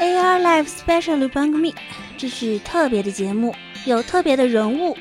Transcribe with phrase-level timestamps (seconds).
[0.00, 1.74] AR Live Special 番組
[2.18, 4.96] 这是特别的节目，有特别的人物。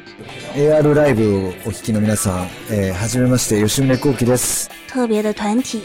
[0.55, 4.69] AR ライブをお聞きの皆さん、えー、はじめまして吉宗幸喜です。
[4.88, 5.83] 特别的团体，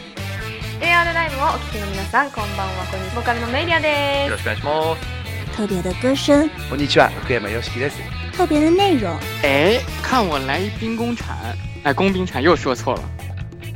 [0.81, 2.87] AR ライブをお聞きの皆さん、こんばんは。
[2.91, 3.15] こんにちは。
[3.17, 5.03] ボーカルのメイリアでよろしくお願いします。
[5.57, 7.99] 特别的歌声，こんにちは、福山よしきです。
[8.37, 9.11] 特别的内容。
[9.43, 11.35] 哎，看我来一兵工铲，
[11.83, 13.03] 哎，工兵铲又说错了。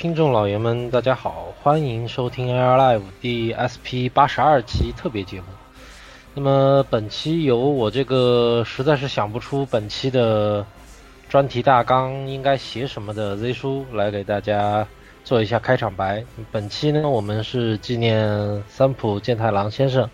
[0.00, 5.46] 听众老爷们，大家好，欢迎收听 Air Live 第 SP 八十二期特别节目。
[6.32, 10.64] 那么本期由我这个实在是想不出本期的
[11.28, 14.88] 专题大纲应该写什么的 Z 叔来给大家
[15.22, 16.24] 做一下开场白。
[16.50, 20.08] 本期呢，我们是纪念三浦健太郎先生。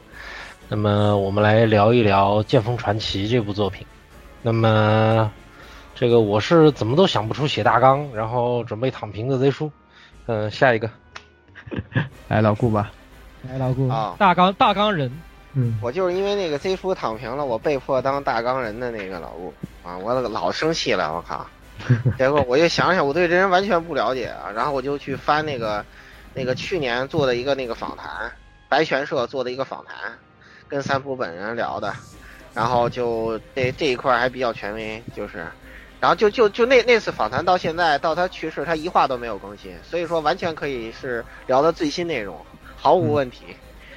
[0.68, 3.86] 那么我们来聊一聊《剑锋传奇》这部作品。
[4.42, 5.30] 那么。
[5.98, 9.72] 这个我是怎么都想不出写大纲，然后准备躺平的 Z 叔。
[10.26, 10.90] 嗯，下一个，
[12.28, 12.92] 来老顾吧，
[13.48, 15.10] 来老顾啊，大纲大纲人。
[15.54, 21.46] 嗯，我就是因为那个 Z 叔躺平了，我被迫当大纲人的那个老顾啊，我老生气了，我靠！
[22.18, 25.82] 结果我就想想，我对这人完全不了解啊，然后我就去翻那个
[26.34, 28.30] 那个去年做的一个那个访谈，
[28.68, 30.12] 白泉社做的一个访谈，
[30.68, 31.94] 跟三浦本人聊的，
[32.52, 35.46] 然后就这这一块还比较权威，就是。
[36.06, 42.46] 然后就就就那那次访谈到现在到他去世，他一话都没有更新，所以说完全可以是聊的最新内容，
[42.76, 43.46] 毫无问题，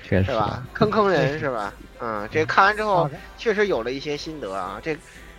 [0.02, 0.64] 确实是吧？
[0.74, 1.72] 坑坑人是吧？
[2.00, 4.80] 嗯，这看完之后确实有了一些心得啊。
[4.82, 4.98] 这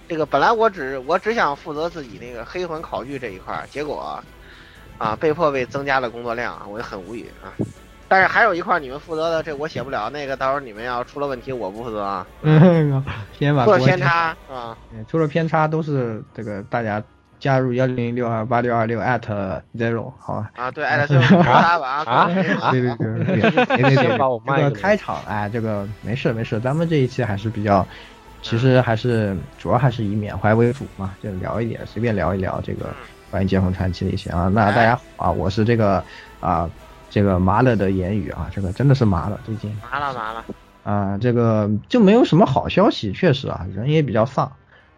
[0.09, 4.23] 这个本来我只我只想负责自己那个黑魂考据这一块，结果
[4.97, 7.51] 啊被迫被增加了工作量，我就很无语啊。
[8.11, 12.27] 但是还有一块你们负责的，这我写不了，那个到时候你们要出了问题，我不负责啊。
[12.43, 13.05] 嗯，
[13.39, 14.77] 先把出了偏差是吧？
[15.09, 17.01] 出了偏差都是这个大家
[17.39, 19.21] 加入幺零零六二八六二六 at
[19.77, 20.51] zero 好吧？
[20.59, 22.29] 啊，对，艾特 zero 他吧啊，
[22.73, 27.87] 对对对对对对对，把我这个开场哎，这个没事没事，咱们这一期还是比较，
[28.43, 32.87] 其实还是主要还是以缅怀为主嘛，就聊一点，随便聊一聊这个
[33.31, 34.51] 关于剑锋传奇的一些啊。
[34.53, 36.03] 那大家好啊，我是这个
[36.41, 36.69] 啊。
[37.11, 40.45] 这个麻了的言语啊，这个真的是麻了，最近麻了麻了
[40.85, 44.51] 啊，这个就没有什么好消息，确实啊，人也比较丧，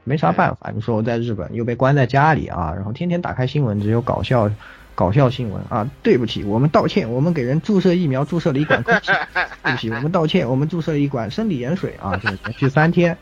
[0.05, 0.71] 没啥办法。
[0.75, 4.51] 你说我在日本又被关在家里啊，然后天天打开新闻只有搞笑
[4.95, 9.11] 搞笑新闻啊，对不起，我们道歉，我们给人注射疫苗注射了一管空气，
[9.65, 13.17] 对不起，我们道歉，我们注射了一管生理盐水啊，就连续三天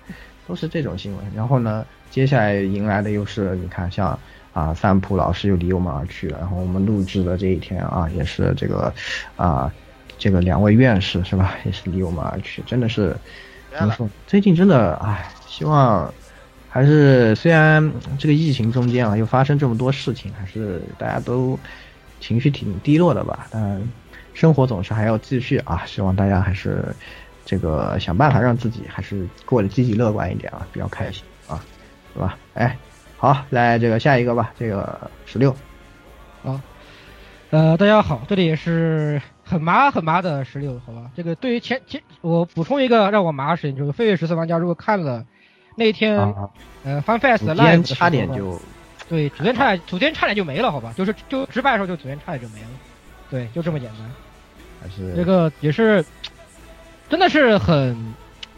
[0.49, 1.25] 都是这种新闻。
[1.35, 4.19] 然后呢，接下来迎来的又是你看像。
[4.61, 6.39] 啊，三浦老师又离我们而去了。
[6.39, 8.93] 然后我们录制的这一天啊，也是这个
[9.37, 9.73] 啊，
[10.19, 13.17] 这个两位院士是吧，也是离我们而去，真的是
[13.79, 14.07] 怎么说？
[14.27, 16.13] 最近真的唉，希望
[16.69, 21.59] 还是虽然这个疫情中间啊又发生这么多事情，还是大家都
[22.21, 23.47] 情绪挺低落的吧。
[23.51, 23.83] 但
[24.35, 26.85] 生活总是还要继续啊，希望大家还是
[27.47, 31.65] 这个想办法让自己还是过得积极乐观一点啊，比较开心啊，
[32.13, 32.37] 是吧？
[32.53, 32.77] 哎。
[33.21, 35.55] 好，来这个下一个吧，这个十六。
[36.43, 36.59] 啊，
[37.51, 41.11] 呃，大家好，这里也是很麻很麻的十六，好吧？
[41.15, 45.23] 这个对于前前，我补充一个让我麻的事情，就是《飞跃十四玩家》如果看了
[45.77, 46.49] 那一天，啊、
[46.83, 48.59] 呃，FanFest Live 差点就，
[49.07, 50.95] 对，昨天差点，昨天差点就没了，好吧？
[50.97, 52.69] 就是就直白的时候，就昨天差点就没了，
[53.29, 54.11] 对，就这么简单。
[54.81, 56.03] 还是这个也是，
[57.11, 58.15] 真的是很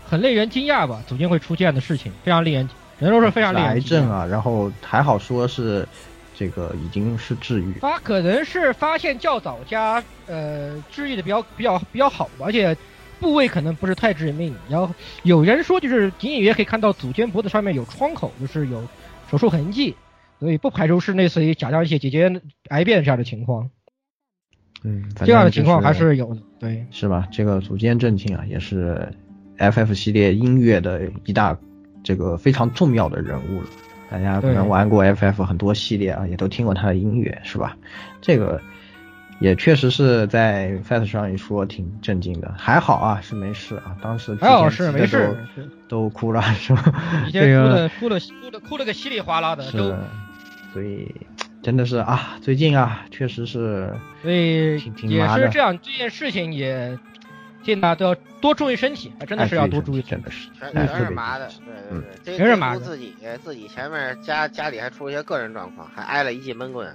[0.08, 1.03] 很令人惊讶吧？
[1.08, 2.69] 组间会出现的事情，非常令人。
[3.03, 5.87] 人都是非常厉害癌症啊，然后还好说是
[6.35, 12.77] 这个已经是治愈，发可能是发现较早加呃治愈的比较比较比较好，而且
[13.21, 14.55] 部位可能不是太致命。
[14.69, 18.83] 然后有人说，就是隐隐约可以看到左肩脖子上面有创口，就是有
[19.31, 19.95] 手术痕迹，
[20.41, 23.71] 所以不排除是类似于甲状腺结节癌变这样的情况。
[24.85, 27.29] 嗯，反这样的情况还是有的，对，是吧？
[27.31, 29.13] 这个组间正庆啊，也是
[29.59, 31.57] FF 系列音乐的一大
[32.03, 33.67] 这个非常重要的人物了。
[34.11, 37.75] 大家可能玩过 FF 很多系列啊，也都听过他的音乐，是吧？
[38.21, 38.61] 这个
[39.41, 43.97] 也确实是在 FES 上一说挺震惊的，还好啊，是没事啊。
[44.03, 45.35] 当时还好是没事
[45.89, 46.93] 都哭了，是吧？
[47.27, 49.97] 以这前哭个的哭的哭的哭了个稀里哗啦的，都，
[50.75, 51.11] 所以
[51.63, 56.99] 真的是啊，最近啊，确实是所以也是这样，这件事情也
[57.62, 63.14] 建议大家都要多注意身体，真的是要多注意，真的是全是麻的，对对对，全是麻的自己
[63.44, 66.94] 自己前面家家里还出了一些个人状况，还挨了一记闷棍，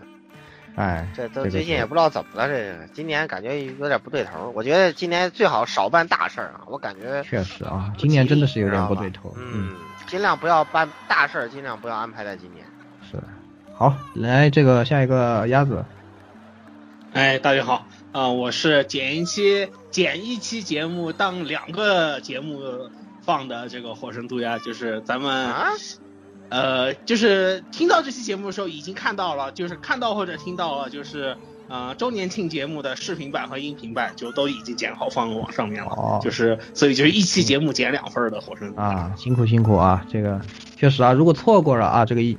[0.75, 4.51] 哎，这都最近也不知道怎么了，这个今年感觉有点不对头。
[4.55, 9.33] 我觉得今年最好少办大事儿啊，我感觉确实啊，今年真的是有点不对头。
[9.37, 9.73] 嗯，
[10.05, 12.65] 尽量不要办大事儿，尽量不要安排在今年。
[13.09, 13.17] 是。
[13.73, 15.85] 好，来这个下一个鸭子，
[17.13, 17.85] 哎，大家好
[18.17, 22.59] 啊、我是剪一期剪一期节目当两个节目
[23.21, 25.67] 放的这个火神渡鸦，就是咱们、啊
[26.49, 31.37] 呃，就是听到这期节目的时候已经看到了，就是看到或者听到了，就是
[31.67, 38.73] 呃周年庆节目的视频版和音频版就都已经剪好放网上面了，哦就是所以就是一期节目剪两份的火神。
[38.75, 40.03] 啊，辛苦辛苦啊！
[40.11, 40.41] 这个
[40.75, 42.35] 确实啊，如果错过了啊这个一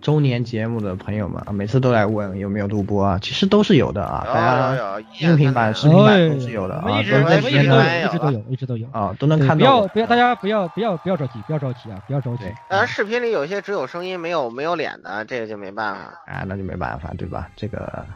[0.00, 9.88] 周年节目的朋友们啊，每次都来问有没有录播啊，其实都是有的啊，大家音频版、视频版都是有的啊，都我们一直都有，一直都有，一直都有啊，都能看到不要。
[9.88, 12.44] 不要大家不要不要不要着急，不要着急啊，不要着急。
[12.68, 16.00] 当然视频里有些只有声音没有没有脸的，这个就没办法。
[16.26, 17.50] 啊，那就没办法，对吧？
[17.56, 18.06] 这个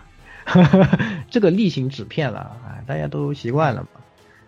[1.31, 3.89] 这个例行纸片了，啊，大家都习惯了嘛。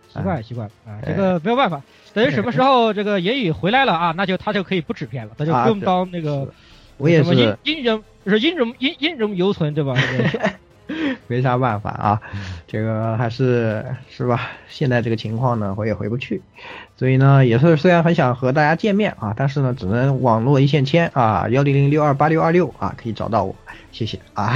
[0.09, 1.83] 习惯习惯啊，哎这个没有办法。
[2.15, 6.49] 等于什么时候这个言语回来了啊，那就他就可以不纸片了，他就不用当那个
[6.99, 9.95] 我也是阴人是阴人阴阴人犹存对吧？
[9.97, 10.51] 这 个
[11.27, 12.21] 没啥办法啊，
[12.69, 14.51] 这个还是是吧？
[14.69, 16.41] 现在这个情况呢，回也回不去，
[16.97, 23.55] 所以呢，也是虽然很想和大家见面啊，但是呢，只能网络一线牵啊，幺零零六二八六二六啊，可以找到我，
[23.91, 24.55] 谢谢啊。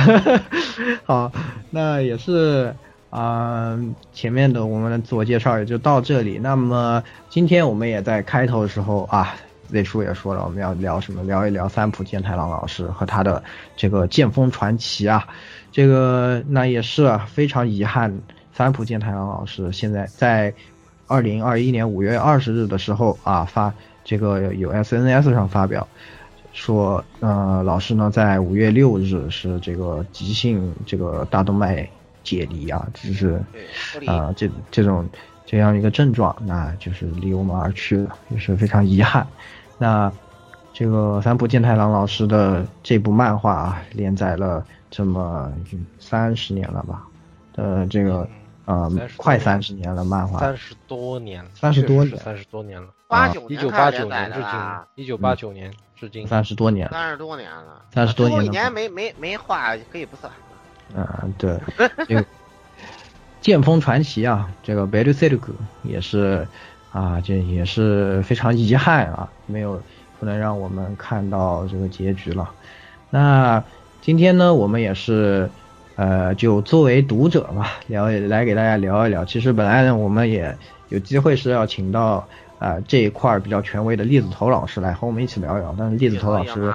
[1.04, 1.32] 好，
[1.70, 2.75] 那也是
[3.10, 3.76] 啊、
[4.12, 6.38] 前面的我们的自我介绍也就到这里。
[6.38, 9.34] 那么今天我们也在开头的时候啊。
[9.72, 11.22] 魏叔也说了，我们要聊什么？
[11.25, 13.43] 聊一聊三浦健太郎老师和他的
[13.76, 15.26] 这个剑锋传奇啊，
[15.70, 18.12] 这个那也是啊，非常遗憾，
[18.52, 20.52] 三浦健太郎老师现在在
[21.06, 23.72] 二零二一年五月二十日的时候啊发
[24.05, 25.87] 这个有 SNS 上发表
[26.52, 31.88] 说，呃，老师呢在五月六日是这个急性这个大动脉
[32.23, 33.40] 解离啊，就是
[34.06, 35.08] 啊、这这种
[35.46, 39.26] 这样一个症状，那就是离我们而去了，也是非常遗憾。
[39.80, 40.12] 那
[40.74, 45.50] 这个三浦健太郎老师的这部漫画啊，连载了这么
[45.98, 47.02] 三十年了吧？
[47.56, 48.28] 呃，这个
[48.66, 54.60] 呃快三十年了，漫画三十多年三十多年三十多年了，八九年一九八开始连载九年至今
[55.02, 56.92] 一九八九年至今，三十多年了。
[56.92, 60.30] 三十多年了，三十多年了一年没没没画可以不算。
[60.94, 61.58] 嗯，对，
[62.06, 62.24] 这个
[63.40, 66.46] 剑锋传奇啊，这个 b e l s e l k 也是
[66.92, 69.81] 啊，这也是非常遗憾啊，没有
[70.19, 72.50] 不能让我们看到这个结局了。
[73.11, 73.62] 那
[74.00, 75.49] 今天呢，我们也是
[75.97, 79.25] 呃，就作为读者吧，聊来给大家聊一聊。
[79.25, 80.56] 其实本来呢，我们也
[80.88, 82.26] 有机会是要请到
[82.59, 86.73] 啊、这一块比较权威的栗子头老师来和我们一起聊一聊，但是栗子头老师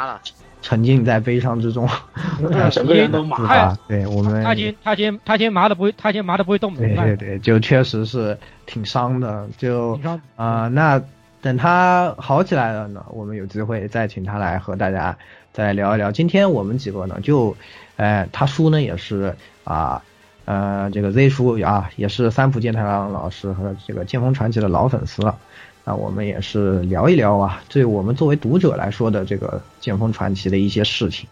[0.65, 1.87] 沉浸在悲伤之中，
[2.71, 3.77] 整个人都麻了？
[3.87, 9.99] 对我们他先他先他先麻的不会他先麻的不会动，对对对，就确实是挺伤的，就
[10.35, 10.99] 啊、那
[11.39, 15.15] 等他好起来了呢，我们有机会再请他来和大家
[15.53, 16.11] 再聊一聊。
[16.11, 17.55] 今天我们几个呢，就，
[17.97, 20.01] 呃，他叔呢也是啊，
[20.45, 25.37] 呃，这个 Z 叔啊，也是三浦健太郎老师和这个剑锋传奇的老粉丝了。
[25.85, 31.29] 那我们也是聊一聊啊，对我们作为读者来说的这个剑锋传奇的一些事情，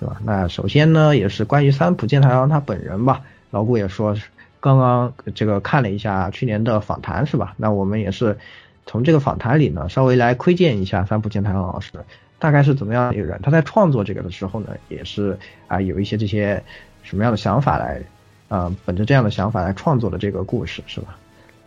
[0.00, 0.16] 对吧？
[0.24, 3.22] 那首先呢，也是关于三浦健太郎他本人吧，
[3.52, 4.16] 老顾也说，
[4.58, 7.54] 刚刚这个看了一下去年的访谈是吧？
[7.56, 8.36] 那我们也是
[8.84, 11.92] 从这个访谈里呢，稍微来窥见一下三浦健太郎老师
[12.40, 13.38] 大概是怎么样一个人。
[13.44, 16.60] 他在创作这个的时候呢，也是啊、有一些这些
[17.04, 18.02] 什么样的想法来，
[18.48, 21.16] 啊、本着这样的想法来创作的这个故事是吧？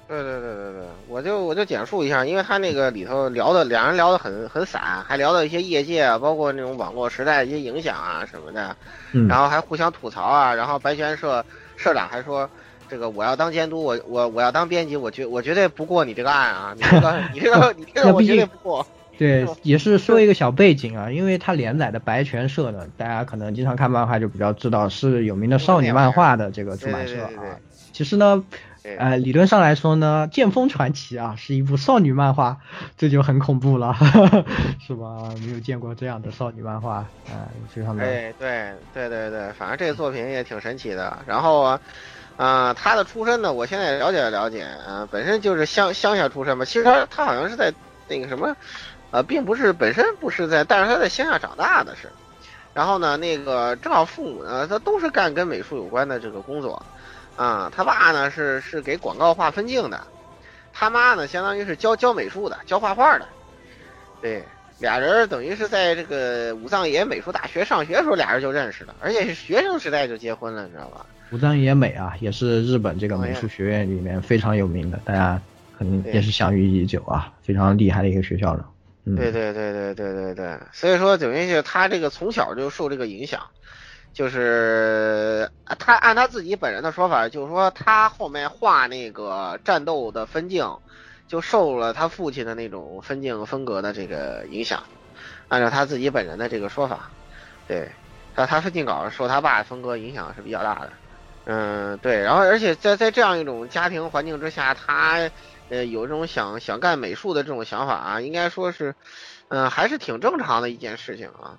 [0.09, 0.81] 对对对对对，
[1.17, 8.75] 我就我就简述一下，因为他那个里头聊的两人聊的很很散，还聊到一些业界啊，包括那种网络时代一些影响啊什么的，
[9.13, 11.43] 嗯然后还互相吐槽啊，然后白泉社
[11.75, 12.47] 社长还说，
[12.87, 16.75] 这个我要当监督，我我我要当编辑，我绝我绝对不过你这个案啊！
[16.77, 18.85] 你这个你这个你这个 我绝对不过。
[19.17, 27.57] 对，也是说一个小背景啊，因为他连载的白泉社呢，大家可能经常看漫画就比较知道，是有名的少女漫画的这个出版社啊。
[27.91, 28.43] 其实呢，
[28.97, 32.57] 呃，理论上来说呢，《剑锋传奇》啊是一部少女漫画，
[32.97, 33.95] 这就很恐怖了，
[34.79, 35.29] 是吧？
[35.45, 38.03] 没有见过这样的少女漫画，啊，非常的。
[38.03, 41.17] 哎对对对对，反正这个作品也挺神奇的。
[41.25, 41.79] 然后啊，
[42.37, 46.63] 啊，他的出身呢，我现在了解了解，啊，本身就是乡乡下出身嘛。
[46.65, 47.73] 其实他他好像是在
[48.07, 48.55] 那个什么。
[49.09, 52.11] 呃，并不是本身不是在，但是他在乡下长大的是，
[52.73, 56.85] 然后呢，那个正好父母呢，他都是干跟美术有关的这个工作，
[57.37, 60.01] 啊，他爸呢是是给广告画分镜的，
[60.73, 63.25] 他妈呢相当于是教教美术的，教画画的，
[64.21, 64.43] 对，
[64.79, 71.05] 俩人等于是在这个武藏野美术大学上学的时候，俩人就认识了，而且是学生时代就结婚了，你知道吧？
[71.31, 75.39] 武藏野美啊，也是日本这个美术学院里面非常有名的，大家
[75.77, 78.65] 肯定也是享誉已久啊，非常厉害的一个学校了。
[79.15, 83.41] 对对对对对对对，所以说等于是他这个从小就受这个影响，
[84.17, 90.65] 就是他按他自己本人的说法，就是说他后面画那个战斗的分镜，
[91.27, 94.83] 就受了他父亲的那种分镜风格的这个影响。
[95.49, 97.11] 按照他自己本人的这个说法，
[97.67, 97.91] 对，
[98.33, 100.93] 他他分镜稿受他爸风格影响是比较大的。
[101.45, 105.29] 嗯，对，然后而且在在这样一种家庭环境之下，他。
[105.69, 108.95] 呃，有这种想想干美术的这种想法啊，应该说是，
[109.49, 111.57] 嗯，还是挺正常的一件事情啊。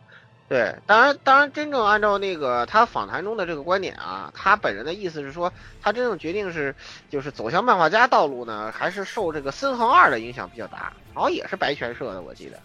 [0.48, 5.52] 对，当然，当然，真正按照那个他访谈中的这个观点啊，他本人的意思是说，
[5.82, 6.74] 他真正决定是
[7.10, 12.58] 就是走向漫画家道路呢，还是受这个森恒二的影响比较大，好像也是白泉社的，我记得，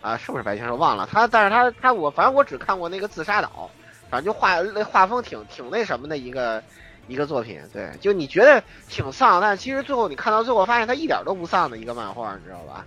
[0.00, 1.08] 啊，是不是白泉社忘了？
[1.10, 3.70] 他，但是他他我反正我只看过那个自杀岛，
[4.10, 6.62] 反正就画那画风挺挺那什么的一个。
[7.08, 12.86] 一个作品，对，就你觉得挺丧，但其实最后你看到最后发现他一点都不丧的一个漫画，你知道吧？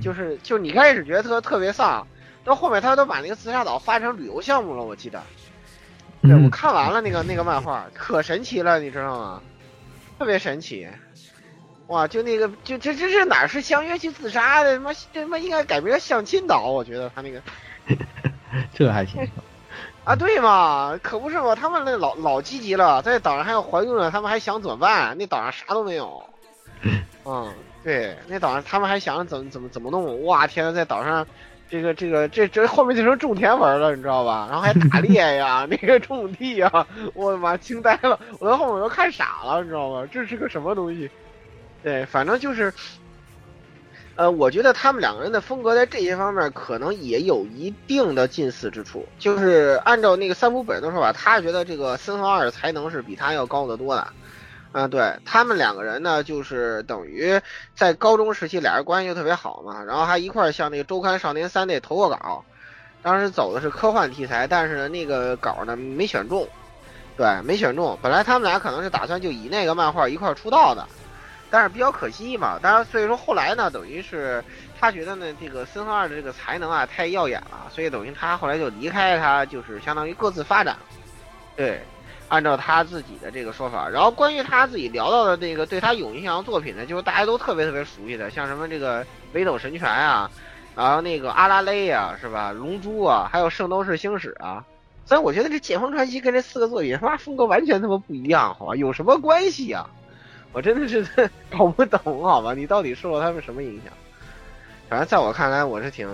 [0.00, 2.06] 就是就你开始觉得特特别丧，
[2.44, 5.22] 到后面他都把那个自杀岛发成旅游项目了，我记得。
[6.22, 9.42] 对，我看完了那个那个漫画，可神奇了，你知道吗？
[10.18, 10.88] 特别神奇，
[11.88, 12.06] 哇！
[12.06, 14.76] 就那个，就这这这哪是相约去自杀的？
[14.76, 17.42] 他妈这他妈应该改名叫相亲岛，我觉得他那个。
[18.72, 19.20] 这还行。
[20.04, 25.16] 啊，对嘛，可不是嘛，他们那老老积极了，在岛上还要怀孕了，他们还想怎么办？
[25.18, 26.22] 那岛上啥都没有。
[27.24, 30.24] 嗯，对，那岛上他们还想怎么怎么怎么弄？
[30.24, 31.26] 哇，天呐，在岛上，
[31.74, 34.46] 这个这个这这后面就成种田文了，你知道吧？
[34.48, 38.16] 然后还打猎呀， 那个种地呀，我的妈，惊呆了！
[38.38, 40.06] 我在后面都看傻了，你知道吗？
[40.12, 41.10] 这是个什么东西？
[41.82, 42.72] 对，反正就是。
[44.16, 49.04] 呃，我觉得他们两个人的风格在这些方面可能也有一定的近似之处。
[49.18, 54.06] 就是按照那个三浦本人的说法，他觉得这个森和二的才能是比他要高得多的。
[54.74, 57.40] 啊，对他们两个人呢，就是等于
[57.76, 62.44] 在高中时期俩人关系就特别好嘛，然后还一块儿向那个周刊少年三那投过稿，
[63.00, 66.48] 当时走的是科幻题材，但是呢那个稿呢没选中，
[67.16, 67.96] 对，没选中。
[68.02, 70.84] 本来他们俩可能是打算就以那个漫画一块儿出道的。
[71.50, 74.42] 但是比较可惜嘛，当然，所以说后来呢，等于是
[74.80, 80.76] 他觉得呢，这个森和二的这个才能啊太耀眼了，所以等于他后来就离开他，就是相当于各自发展。
[81.54, 81.80] 对，
[82.28, 90.30] 按照他自己的这个说法，然后关于他自己聊到的那个对他有影响的作品呢，就是大家都特别特别熟悉的，像什么这个北斗神拳啊，
[90.74, 92.52] 然后那个阿拉蕾啊，是吧？
[92.52, 94.64] 龙珠啊，还有圣斗士星矢啊。
[95.06, 98.74] 所以我觉得这剑锋传奇跟这四个作品他妈风格完全他妈不一样，好吧？
[98.74, 99.88] 有什么关系啊？
[100.52, 101.06] 我真的是
[101.50, 102.54] 搞不懂，好吧？
[102.54, 103.92] 你到底受了他们什么影响？
[104.88, 106.08] 反正在我看来，我是挺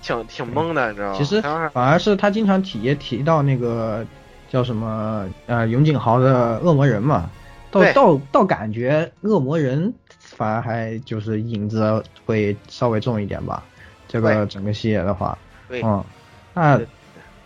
[0.00, 1.14] 挺挺懵的，你知道吗？
[1.18, 4.06] 其实反而是他经常提也提到那个
[4.50, 7.30] 叫什么呃永井豪的恶魔人嘛，
[7.70, 13.64] 倒倒倒感觉恶魔人反而还就是影子会稍微重一点吧。
[14.06, 15.38] 这个整个系列的话，
[15.70, 16.04] 嗯，
[16.52, 16.78] 那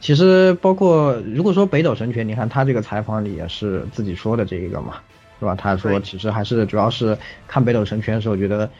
[0.00, 4.94] 其实包括如果说北斗神拳，你看他这个采访里也是自己说的这一个嘛。
[5.40, 5.54] 是吧？
[5.56, 7.18] 他说，其实还是主要是
[7.48, 8.70] 看北斗神拳的时候，觉得，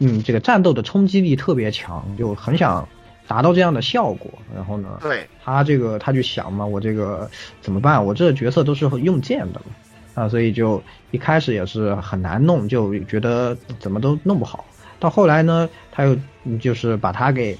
[0.00, 2.86] 嗯，这个战斗的冲击力特别强，就很想
[3.30, 4.28] 达到这样的效果。
[4.52, 8.04] 然后呢，对，他这个他就想嘛，我这个怎么办？
[8.04, 10.82] 我这个角色都是用剑的嘛，啊，所以就
[11.12, 14.64] 一开始也是很难弄，就觉得怎么都弄不好。
[14.98, 16.16] 到后来呢，他又
[16.58, 17.56] 就是把他给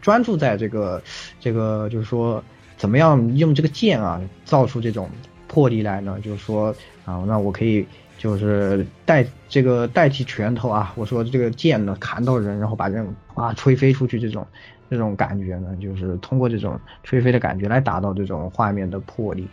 [0.00, 1.02] 专注在这个
[1.38, 2.42] 这个，就是说
[2.78, 5.10] 怎么样用这个剑啊，造出这种。
[5.50, 6.74] 魄力来呢，就是说
[7.06, 7.86] 啊，那我可以
[8.18, 13.02] 就是代这个代替拳头啊，我说这个剑呢砍到人，然后把人
[13.34, 14.46] 啊吹飞出去这种，
[14.90, 19.48] 这种感觉呢，就是通过这种吹飞的感觉来达到这种画面的魄力，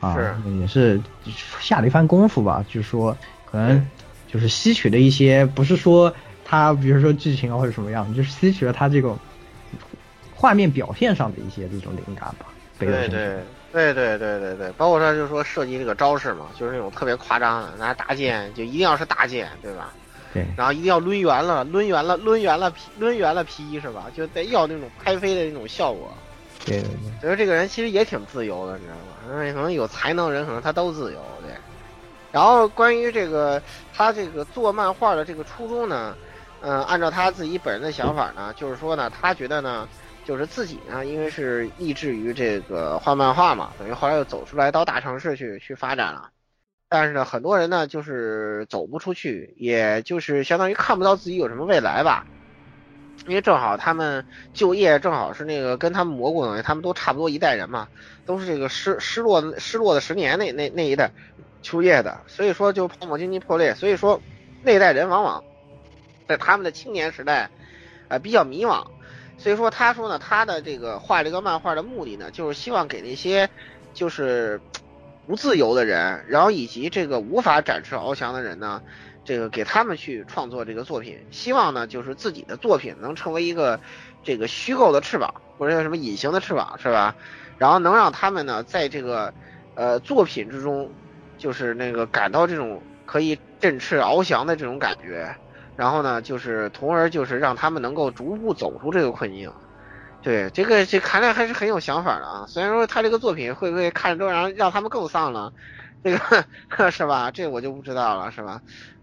[0.00, 1.00] 啊，是也是
[1.60, 2.64] 下了一番功夫吧。
[2.66, 3.88] 就是说，可能
[4.26, 6.12] 就是吸取了一些，不是说
[6.44, 9.16] 他比如说剧情啊或者什么样，就是吸取了他这种
[10.34, 12.46] 画面表现上的一些这种灵感吧。
[12.78, 19.92] 对对对对对对对，包括他就说设计这个招式嘛，就是那种特别夸张的，拿大剑就一定要是大剑，对吧？
[20.32, 24.06] 对，然后一定要抡圆了，抡圆了，抡圆了劈，抡圆了劈是吧？
[24.14, 26.12] 就得要那种拍飞的那种效果。
[26.64, 29.02] 对对对，所以说这个人其实也挺自由的，你知道吗？
[29.28, 31.50] 嗯，可能有才能人，可能他都自由，对。
[32.30, 33.60] 然后关于这个
[33.92, 36.16] 他这个做漫画的这个初衷呢，
[36.60, 39.86] 嗯、按照他自己本人的想法呢，就是说呢，他觉得呢，
[40.24, 46.30] 就是自己呢，因为是立志于这个画漫画嘛，等于后来又走出来到大城市去去发展了。
[46.92, 52.26] 但是呢，很多人呢就是走不出去，也就是相当于看不到自己有什么未来吧。
[53.26, 57.88] 因为正好他们就业正好是那个跟他们蘑菇呢，他们都差不多一代人嘛，
[58.26, 61.10] 都是这个失失落的失落的十年那那那一代
[61.62, 64.20] 就业的，所以说就泡沫经济破裂，所以说
[64.62, 65.42] 那一代人往往
[66.28, 67.48] 在他们的青年时代，
[68.08, 68.86] 呃比较迷茫，
[69.38, 73.48] 所以说他说呢，他的这个画这个漫画的目的呢，就是希望给那些
[73.94, 74.60] 就是
[75.26, 78.82] 不自由的人，然后以及这个无法展翅翱翔的人呢，
[79.24, 83.78] 这个给他们去创作这个作品，希望呢就是自己的作品能成为一个
[84.24, 87.14] 这个虚构的翅膀，或者叫什么隐形的翅膀，是吧？
[87.58, 89.32] 然后能让他们呢在这个
[89.76, 90.90] 呃作品之中，
[91.38, 95.36] 就是那个感到这种可以振翅翱翔的这种感觉，
[95.76, 99.52] 然后呢就是从而就是让他们能够逐步走出这个困境。
[100.22, 102.46] 对，这个这看来还是很有想法的啊。
[102.46, 105.52] 虽然说他这个作品会不会看着都让让他们更丧了，
[106.04, 107.32] 这个 是吧？
[107.32, 108.60] 这我就不知道了，是吧？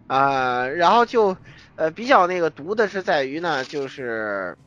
[0.08, 1.38] 啊、然后就
[1.76, 4.58] 呃比较那个毒的是在于呢，就是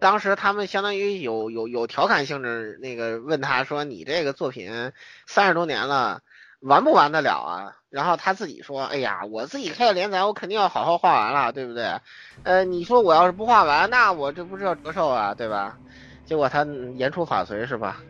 [0.00, 4.92] 当时他们相当于有有有调侃性质，那个问他说：“你这个作品
[5.26, 6.22] 三十多年了，
[6.60, 12.00] 完不完得了啊？”然后他自己说：“哎呀，我自己开的连载，我肯定要好好画完了，对不对？
[12.44, 15.78] 呃，你说我要是不画完，那我这不是要折寿啊，对吧？”
[16.24, 18.02] 结果他言出法随，是吧？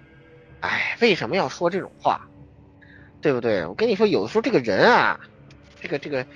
[0.60, 2.20] 哎，为什么要说这种话？
[3.22, 3.64] 对不对？
[3.66, 5.20] 我跟你说，有的时候这个人啊，
[5.80, 6.26] 这个这个，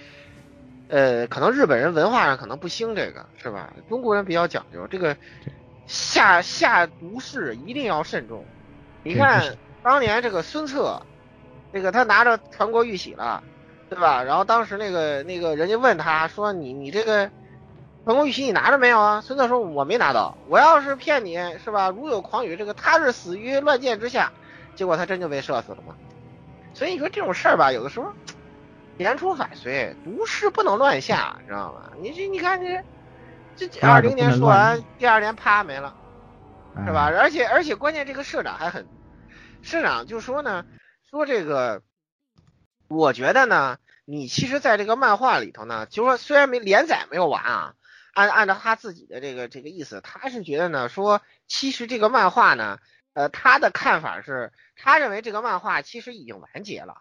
[0.88, 3.72] 呃，可能日本人文化上可能不兴这个，是吧？
[3.88, 5.16] 中国人比较讲究这个
[5.86, 8.44] 下下毒誓一定要慎重。
[9.02, 11.00] 你看当年这个孙策，
[11.74, 13.42] 这个他拿着传国玉玺了，
[13.90, 14.22] 对吧？
[14.22, 17.28] 然后当时那个那个人家问他说：“你你这个
[18.04, 20.38] 传国玉玺你拿着没有啊？”孙策说：“我没拿到。
[20.48, 21.90] 我要是骗你，是吧？
[21.90, 24.32] 如有狂语，这个他是死于乱箭之下。”
[24.76, 25.96] 结果他真就被射死了嘛。
[26.74, 28.12] 所以你说这种事儿吧，有的时候
[28.98, 31.90] 言出法随，毒誓不能乱下，你知道吗？
[32.00, 32.80] 你这你看这
[33.56, 35.92] 这第二零年说完，第二年啪没了。
[36.86, 37.06] 是吧？
[37.06, 38.86] 哎而且而且关键这个社长还很，
[39.62, 40.64] 社长就说呢，
[41.14, 41.84] 说这个，
[42.88, 47.74] 我觉得呢，你其实在这个漫画里头呢，就说虽然没连载没有完啊，
[48.14, 52.80] 按按照他自己的这个这个意思，他是觉得呢，说其实这个漫画呢，
[53.12, 56.96] 呃，他的看法是，他认为这个漫画其实已经完结了。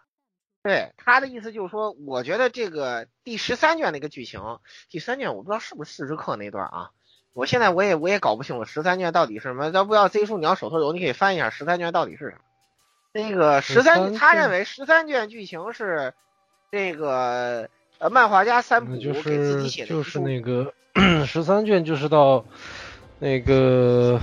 [0.62, 6.91] 对他的意思就是说，我觉得这个第十三卷那个剧情，第三卷我不知道是不是四十课那段啊，
[7.34, 9.71] 我现在我也我也搞不清楚十三卷到底是什么。
[9.71, 12.41] 要不要 Z 叔你要手头有，你可以翻一下十三卷到底是什么。
[13.13, 16.13] 那个十三，13他认为十三卷剧情是
[16.71, 20.73] 这个呃漫画家三浦那就给自己是写的就是遗书那个
[21.26, 22.43] 十三卷，就是到
[23.19, 24.19] 那个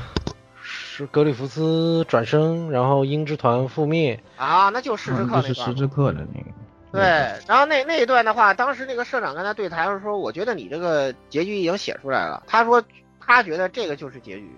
[0.63, 4.21] 是格里夫斯转生，然后鹰之团覆灭。
[4.37, 5.43] 啊，那就是十之刻那段。
[5.43, 6.47] 就是十之刻的那个。
[6.93, 7.03] 对，
[7.47, 12.43] 然后那那一段的话，当时那个社长跟他对台的时候说，我觉得你这个结局已经写出来了。
[12.49, 12.83] 他说
[13.21, 14.51] 他觉得这个就是结局，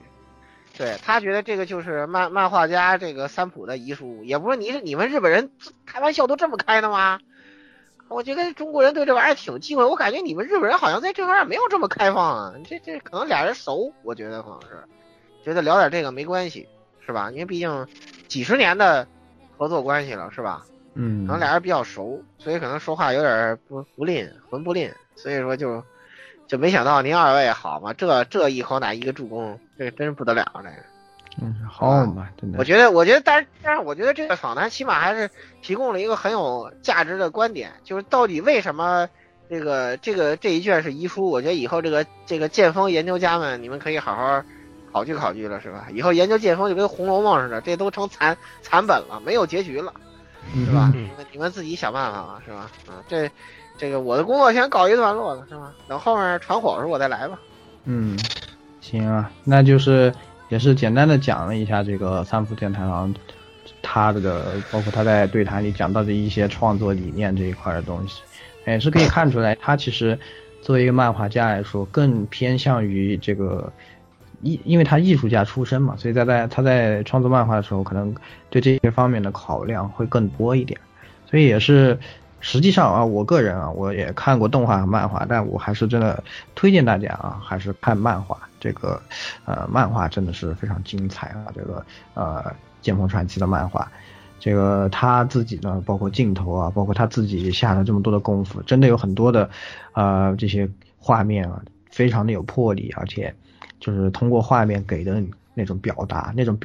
[0.77, 5.51] 对他觉得这个就是漫漫画家这个三浦的遗书，也不是你你们日本人
[5.87, 7.21] 开玩笑都这么开的吗？
[8.09, 12.55] 我觉得中国人对这玩意儿挺忌讳，我感觉你们日本人好像在这方面没有这么开放啊。
[12.69, 14.85] 这这可能俩人熟，我觉得可能是
[15.43, 16.69] 觉得聊点这个没关系，
[17.07, 17.31] 是吧？
[17.31, 17.87] 因为毕竟
[18.29, 19.07] 几十年的
[19.57, 20.67] 合作关系了，是吧？
[20.95, 25.83] 嗯可能俩人比较熟，所以可能说话有点不不吝，魂不吝，所以说就
[26.53, 30.77] 就没想到您二位好嘛，这这一口奶一个助攻，这真是不得了，这个。
[31.41, 32.59] 嗯，好嘛，真的。
[32.59, 35.31] 我觉得，我觉得，但是但是，我觉得这个访谈起码还是
[35.62, 39.09] 提供了一个很有价值的观点，就是到底为什么
[39.49, 41.31] 这个这个这一卷是遗书？
[41.31, 44.45] 我觉得以后这个这个剑锋研究家们，你们可以好好
[44.93, 45.87] 考据考据了，是吧？
[45.91, 49.95] 以后研究剑锋就跟《红楼梦》似的，这都成残残本了，没有结局了。
[50.55, 50.93] 是吧？
[50.95, 52.71] 嗯你们你们自己想办法吧，是吧？
[52.88, 53.31] 啊，这
[53.79, 55.73] 这个我的工作先告一段落了，是吗？
[55.89, 57.39] 等后面传火的时候我再来吧。
[57.85, 58.17] 嗯，
[58.81, 60.15] 行啊，那就是
[60.51, 63.13] 也是简单的讲了一下这个三浦健太郎
[63.83, 68.23] 他的，包括他在对谈里讲到的一些创作理念这一块的东西，
[68.67, 70.17] 也是可以看出来，他其实
[70.61, 73.73] 作为一个漫画家来说，更偏向于这个
[74.43, 78.15] 艺，因为他艺术家出身嘛，所以在在他在创作漫画的时候，可能
[78.49, 80.79] 对这些方面的考量会更多一点，
[81.29, 81.99] 所以也是。
[82.43, 86.23] 实际上啊，我个人啊，我也看过动画和漫画，但我还是真的
[86.57, 88.37] 推荐大家啊，还是看漫画。
[88.59, 89.01] 这个，
[89.45, 91.47] 呃，漫画真的是非常精彩啊。
[91.55, 92.43] 这个，呃，
[92.81, 93.91] 《剑锋传奇》的漫画，
[94.39, 99.49] 这个他自己呢，包括镜头啊，包括他自己下了这么多的功夫，真的有很多的，
[99.93, 103.33] 呃，这些画面啊，非常的有魄力，而且
[103.79, 105.23] 就是通过画面给的
[105.55, 106.59] 那种表达，那种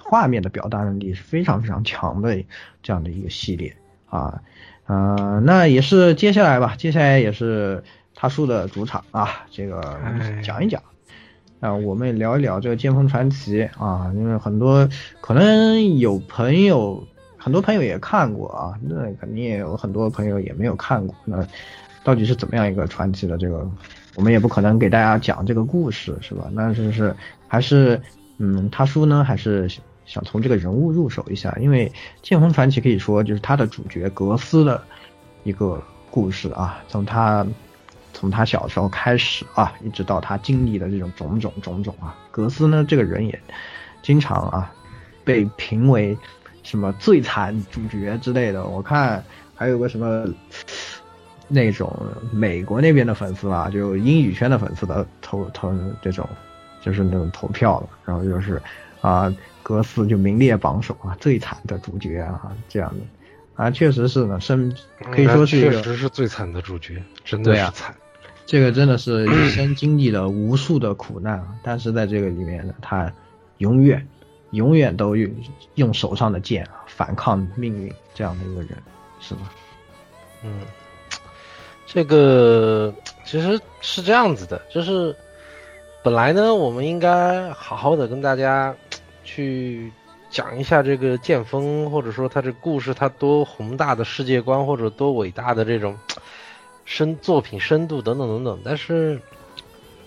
[0.00, 2.36] 画面的表达能力是非常非常强的
[2.82, 3.76] 这样的一个系列
[4.08, 4.40] 啊。
[4.86, 7.82] 呃，那也是接下来吧，接下来也是
[8.14, 9.98] 他叔的主场啊，这个
[10.44, 10.80] 讲一讲，
[11.58, 14.88] 啊，我们聊一聊这个《剑锋传奇》啊，因为很多
[15.20, 17.02] 可能有朋友，
[17.36, 21.44] 很多朋友也看过啊，那肯定也有很多朋友也没有看过，那
[22.04, 23.68] 到底是怎么样一个传奇的这个，
[24.14, 26.48] 我们也不可能给大家讲这个故事，是吧？
[26.52, 27.12] 那就是
[27.48, 28.00] 还是，
[28.38, 29.68] 嗯，他叔呢还是。
[30.06, 31.88] 想从这个人物入手一下，因为
[32.22, 34.80] 《剑魂传奇》可以说就是他的主角格斯的
[35.42, 37.44] 一个故事啊，从他
[38.12, 43.36] 从他小时候开始啊，一直到他经历的这种种种种种啊，格斯呢这个人也
[44.00, 44.72] 经常啊
[45.24, 46.16] 被评为
[46.62, 48.64] 什么最惨主角之类的。
[48.64, 49.22] 我看
[49.56, 50.24] 还有个什么
[51.48, 51.92] 那种
[52.32, 56.28] 美国那边的粉丝啊，就英语圈的粉丝的投投这种
[56.80, 58.62] 就是那种投票了，然后就是
[59.00, 59.34] 啊。
[59.66, 63.04] 格斯就名列榜首啊，最惨的主角啊，这样的
[63.56, 64.72] 啊，确实是呢，生
[65.10, 67.92] 可以说是确实是最惨的主角，真的是惨。
[68.46, 73.12] 这个真的是一生经历了无数的苦难啊，但是在这个里面呢，他
[73.58, 74.06] 永远
[74.52, 75.28] 永远都用
[75.74, 78.70] 用手上的剑啊反抗命运，这样的一个人，
[79.18, 79.50] 是吗？
[80.44, 80.60] 嗯，
[81.86, 85.12] 这个其实是这样子的，就是
[86.04, 88.72] 本来呢，我们应该好好的跟大家。
[89.26, 89.92] 去
[90.30, 95.98] 讲一下这个剑锋，或者说他这故事，他多宏大的世界观，或者多伟大的这种
[96.84, 98.58] 深作品深度等等等等。
[98.64, 99.20] 但是，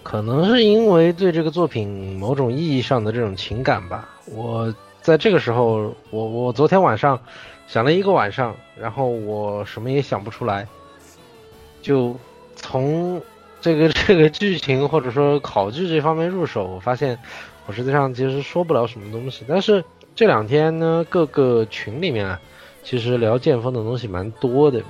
[0.01, 7.19] 可能是因为对这个作品某种意义上的这种情感吧，我在这个时候，我我昨天晚上
[7.67, 10.67] 想了一个晚上，然后我什么也想不出来，
[11.81, 12.15] 就
[12.55, 13.21] 从
[13.61, 17.19] 这个这个剧情或者说考据这方面入手，我发现。
[17.69, 22.41] 我实际上其实说不了什么东西，但是这两天呢，各个群里面啊，
[22.81, 24.81] 其实聊剑锋的东西蛮多的。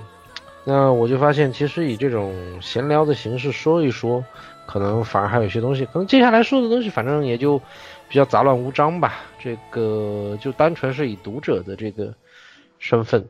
[0.64, 4.24] 那我就发现，其实以这种闲聊的形式说一说，
[4.66, 5.84] 可能反而还有一些东西。
[5.88, 7.60] 可能接下来说的东西，反正也就
[8.08, 9.26] 比较杂乱无章吧。
[9.44, 12.14] 这个就单纯是以读者的这个
[12.78, 13.28] 身份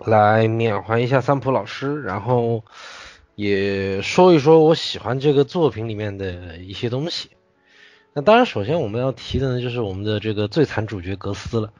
[0.00, 2.64] 来缅怀一下三浦老师，然后
[3.36, 7.30] 也说一说我喜欢这个作品里面的一些东西。
[8.12, 11.72] 那当然，首先我们要提的呢，就是我们的这个最惨主角格斯了。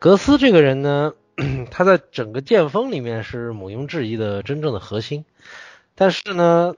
[0.00, 1.14] 格斯这个人呢，
[1.70, 5.24] 他在整个剑锋里面是毋庸置疑的真正的核心，
[5.94, 6.74] 但是呢，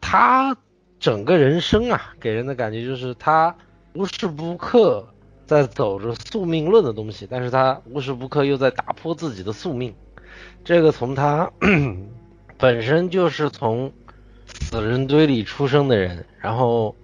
[0.00, 0.56] 他
[1.00, 3.56] 整个人生啊，给人的感觉就是他
[3.94, 5.08] 无时不刻
[5.44, 9.92] 在走着宿命论的东西，但是他无时不刻又在打破自己的宿命。
[10.62, 11.50] 这个从他
[12.58, 13.92] 本身就是从
[14.46, 16.94] 死人堆里出生的人，然后。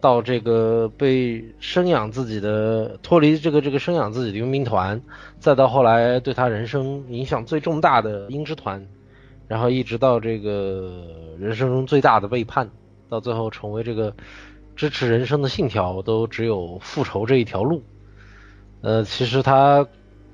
[0.00, 5.02] 到这个被生养自己的脱离这个这个生养自己的佣兵团，
[5.38, 8.86] 再到后来对他人生影响最重大的鹰之团，
[9.46, 11.04] 然后一直到这个
[11.38, 12.70] 人生中最大的背叛，
[13.10, 14.14] 到最后成为这个
[14.74, 17.82] 支持人生的信条都只有复仇这一条路。
[18.80, 19.86] 呃，其实他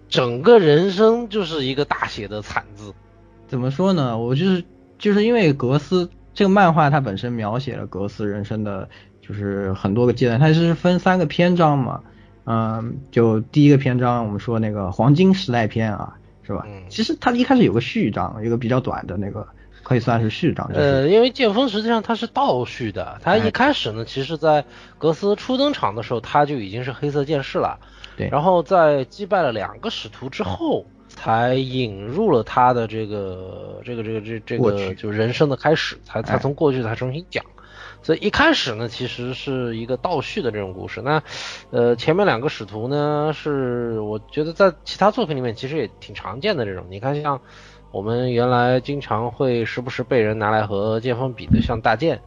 [0.08, 2.94] 整个人生就是一个大写的惨字。
[3.48, 4.16] 怎么说呢？
[4.16, 4.62] 我就是
[4.96, 8.88] 就是因为格斯这个漫画，它本身描写了格斯人生的。
[9.26, 12.02] 就是很多个阶段，它是分三个篇章嘛，
[12.44, 16.64] 嗯，就第一个篇章我们说那个黄金时代篇啊，是吧？
[16.68, 19.46] 嗯，其实它一开始有个序章，有个比较短的那个，
[19.82, 20.70] 可以算是序章。
[20.72, 24.64] 呃，因为剑锋实际上它是倒叙的，它一开始呢，其实在
[24.98, 27.80] 格斯初登场的时候，他就已经是黑色剑士了，
[28.16, 28.28] 对。
[28.28, 37.44] 然后在击败了两个使徒之后，才引入了他的这个这个这个这这个就人生的开始，才才从过去才重新讲。
[38.06, 41.02] 所以一开始呢，其实是一个倒叙的这种故事。
[41.02, 41.20] 那，
[41.72, 46.86] 呃，前面两个使徒呢，是我觉得在其他作品里面其实也挺常见的这种。
[46.88, 47.40] 你看，像
[47.90, 52.22] 我们原来经常会时不时被人拿来和剑锋比的，像大剑，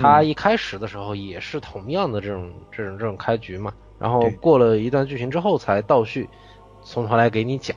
[0.00, 6.30] 他一开始的时候也是同样的这种这种这种开局嘛，然后过了一段剧情之后才倒叙，
[6.82, 7.76] 从头来给你讲。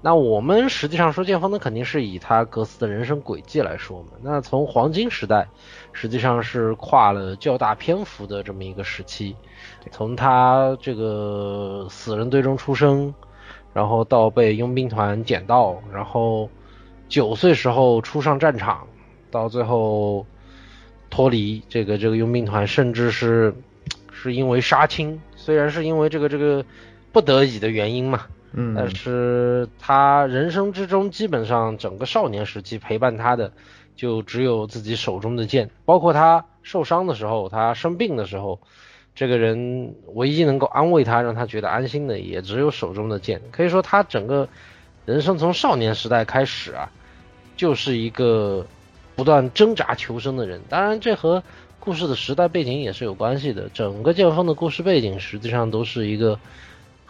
[0.00, 4.10] 那我们实际上说剑锋呢，肯定是以他格斯的人生轨迹来说嘛。
[4.22, 5.48] 那从黄金时代，
[6.00, 9.34] 实际上是跨了较大篇幅的这么一个时期，
[9.90, 13.12] 从他这个死人堆中出生，
[13.74, 16.48] 然后到被佣兵团捡到，然后
[17.08, 18.86] 九岁时候初上战场，
[19.28, 20.24] 到最后
[21.10, 23.52] 脱离这个这个佣兵团，甚至是
[24.12, 26.64] 是因为杀青，虽然是因为这个这个
[27.10, 28.26] 不得已的原因嘛。
[28.52, 33.52] 嗯，但是他人生之中基本上整个少年时期陪伴他的，
[33.98, 38.58] 就只有自己手中的剑，包括他受伤的时候，他生病的时候，
[39.14, 43.42] 这个人唯一能够安慰他，让他觉得安心的，也只有手中的剑。
[43.50, 44.48] 可以说他整个
[45.04, 46.90] 人生从少年时代开始啊，
[47.58, 48.66] 就是一个
[49.14, 50.62] 不断挣扎求生的人。
[50.70, 51.42] 当然，这和
[51.78, 53.68] 故事的时代背景也是有关系的。
[53.68, 56.38] 整个剑锋的故事背景实际上都是一个。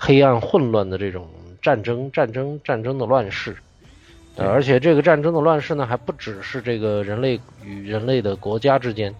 [0.00, 1.28] 黑暗混乱的这种
[1.60, 3.56] 战争，战争，战争的乱世，
[4.38, 9.12] 呃，而且这个战争的乱世呢，还不只是这个人类与人类的国家之间，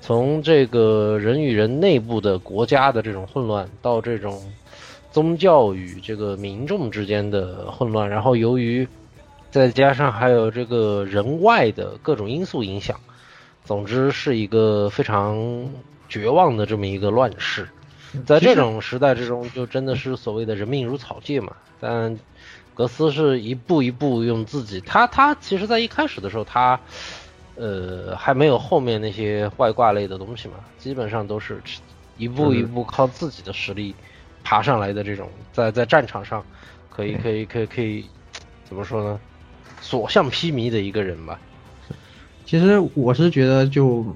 [0.00, 4.40] 从这个人与人内部的国家的这种混乱，到这种
[5.10, 8.86] 宗教与这个民众之间的混乱，然后由于
[9.50, 13.00] 再加上还有这个人外的各种因素影响，
[13.64, 15.68] 总之是一个非常
[16.08, 17.68] 绝望的这么一个乱世。
[18.24, 21.52] 在这种时代之中，就真的是所谓的人命如草芥嘛。
[21.80, 22.16] 但
[22.80, 26.80] 格斯是一步一步用自己，他他其实在一开始的时候，他
[27.56, 31.60] 呃还没有后面那些外挂类的东西嘛，基本上都是
[32.16, 33.94] 一步一步靠自己的实力
[34.42, 36.42] 爬上来的这种，在在战场上
[36.88, 38.06] 可以可以可以可以
[38.64, 39.20] 怎么说呢？
[39.82, 41.38] 所向披靡的一个人吧。
[42.46, 44.06] 其实我是觉得就。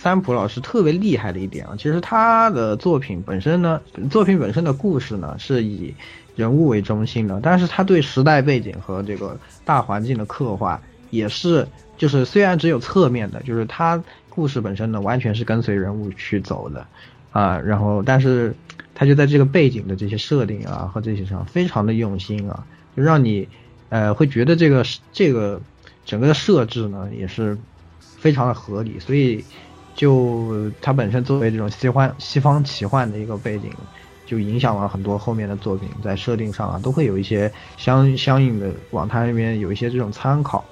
[0.00, 5.92] 三浦老师特别厉害的一点啊，其实他的作品本身呢，作品本身的故事呢是以
[6.36, 10.80] 人物为中心的，但是他对时代背景和这个大环境的刻画
[11.10, 16.86] 也是，就是虽然只有侧面的，就是他故事本身呢完全是跟随人物去走的，
[17.32, 18.54] 啊，然后但是
[18.94, 22.64] 他就在这个背景的这些设定啊和这些上非常的用心啊，
[22.96, 23.48] 就让你
[23.88, 25.60] 呃会觉得这个这个
[26.06, 27.58] 整个的设置呢也是
[27.98, 29.44] 非常的合理，所以。
[29.98, 33.68] 就它本身作为这种西幻西方奇幻的一个背景，
[34.24, 40.64] 就影响了很多后面的作品，在设定上啊，都会有一些相相应的往它那边有一些这种参考，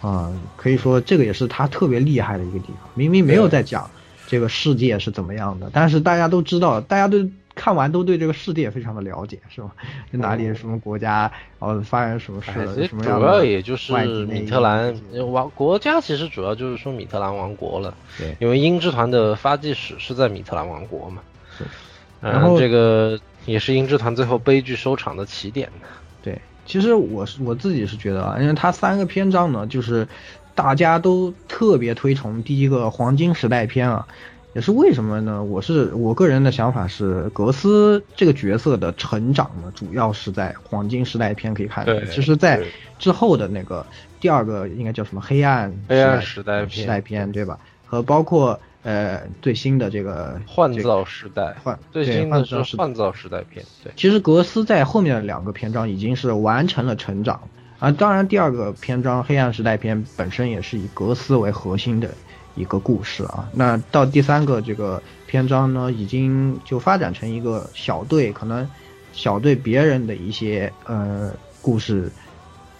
[0.00, 2.88] 啊，可以说这个也是他特别厉害的一个地方。
[2.94, 3.90] 明明没有在讲
[4.26, 7.18] 这个世界是怎么样的，但是大家都知道，大家都。
[7.60, 9.70] 看完都对这个世界非常的了解，是吗？
[10.12, 12.86] 哪里什么国家，然后发生什么事了？
[12.86, 13.92] 什么主要也就是
[14.24, 14.98] 米特兰
[15.30, 17.92] 王国家，其实主要就是说米特兰王国了。
[18.16, 21.20] 对，因为鹰之团的发迹史是在米特兰王国嘛。
[21.58, 21.64] 是。
[22.22, 25.68] 然后这个也是鹰之团最后悲剧收场的起点。
[26.22, 30.08] 对，其实我是我自己是觉得啊，因为它三个篇章呢，就是
[30.54, 34.08] 大家都特别推崇第一个黄金时代篇啊。
[34.52, 35.42] 也是为什么呢？
[35.44, 41.92] 我是我个人的想法是，格斯这个角色的成长呢，主要是在黄金时代篇可以看到。
[42.06, 42.60] 其实，在
[42.98, 43.86] 之后的那个
[44.18, 47.58] 第二个应该叫什么黑暗黑暗时代时代篇，对吧？
[47.86, 53.64] 和包括呃最新的这个换造时代换最新的是换造时代篇。
[53.84, 57.40] 对，其实格斯在后面的两个篇章已经是完成了成长
[57.78, 57.92] 啊。
[57.92, 62.10] 当然，第二个篇章黑暗时代篇本身也是以格斯为核心的。
[62.56, 68.68] 一个故事啊，那到第三个这个篇章呢，已经就发展成一个小队，可能
[69.12, 71.32] 小队别人的一些呃
[71.62, 72.10] 故事，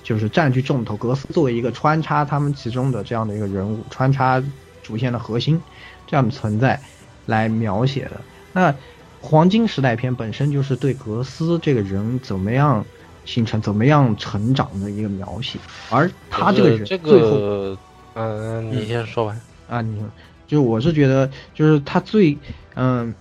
[0.03, 0.97] 就是占据重头。
[0.97, 4.43] 格斯作为一个穿插他们其中的这样的一个人物，穿插
[4.83, 5.61] 主线的核心
[6.07, 6.81] 这样的存在
[7.27, 8.21] 来描写的。
[8.53, 8.75] 那
[9.21, 12.85] 黄金时代篇本身就是对格斯这个人怎么样
[13.25, 15.59] 形成、怎么样成长的一个描写，
[15.91, 17.77] 而他这个人最后，
[18.15, 19.41] 嗯，你先说完。
[19.71, 20.03] 啊，你
[20.49, 22.37] 就我是觉得，就是他最，
[22.75, 23.15] 嗯，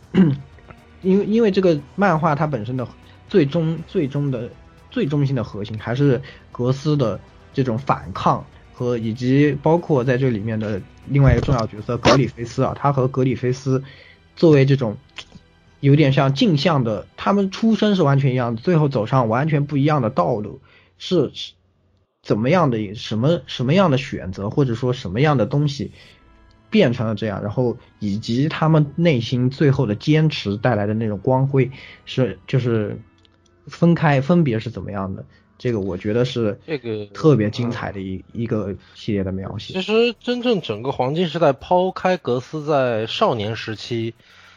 [1.03, 2.87] 因为因为这个漫画它本身的
[3.27, 4.49] 最终最终的
[4.89, 6.19] 最中心的核心还是
[6.51, 7.19] 格斯的
[7.53, 13.83] 这种反抗和以及包括在这里面的另外一个重要角色格里菲斯啊，他和格里菲斯
[14.35, 14.97] 作为这种
[15.81, 20.59] 有点像镜像的，他们出生是完全一样的，最后走上完全不一样的道路，
[20.97, 21.31] 是
[22.23, 25.91] 怎么样的什么什么样的选择，或者说什么样的东西。
[26.69, 31.71] 变成了这样，然后以及他们内心最后的坚持带来的那种光辉，
[32.05, 32.99] 是就是
[33.67, 35.25] 分开分别是怎么样的？
[35.57, 39.73] 这个我觉得是这个特别精彩的一一个系列的描写。
[39.73, 44.13] 其实真正整个黄金时代抛开格斯在少年时期，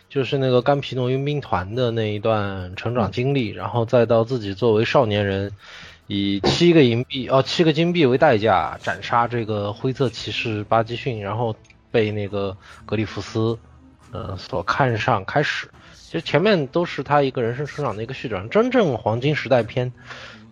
[0.09, 5.51] 就是那个甘皮诺佣兵团的那一段成长经历，然后再到自己作为少年人，
[6.07, 11.57] 以七个银币哦七个金币为代价斩杀这个灰色骑士巴基逊，然后
[11.93, 13.57] 被那个格里夫斯
[14.11, 15.69] 呃所看上开始。
[15.95, 19.91] 其实前面都是他一个人生成长的一个序章，真正黄金时代篇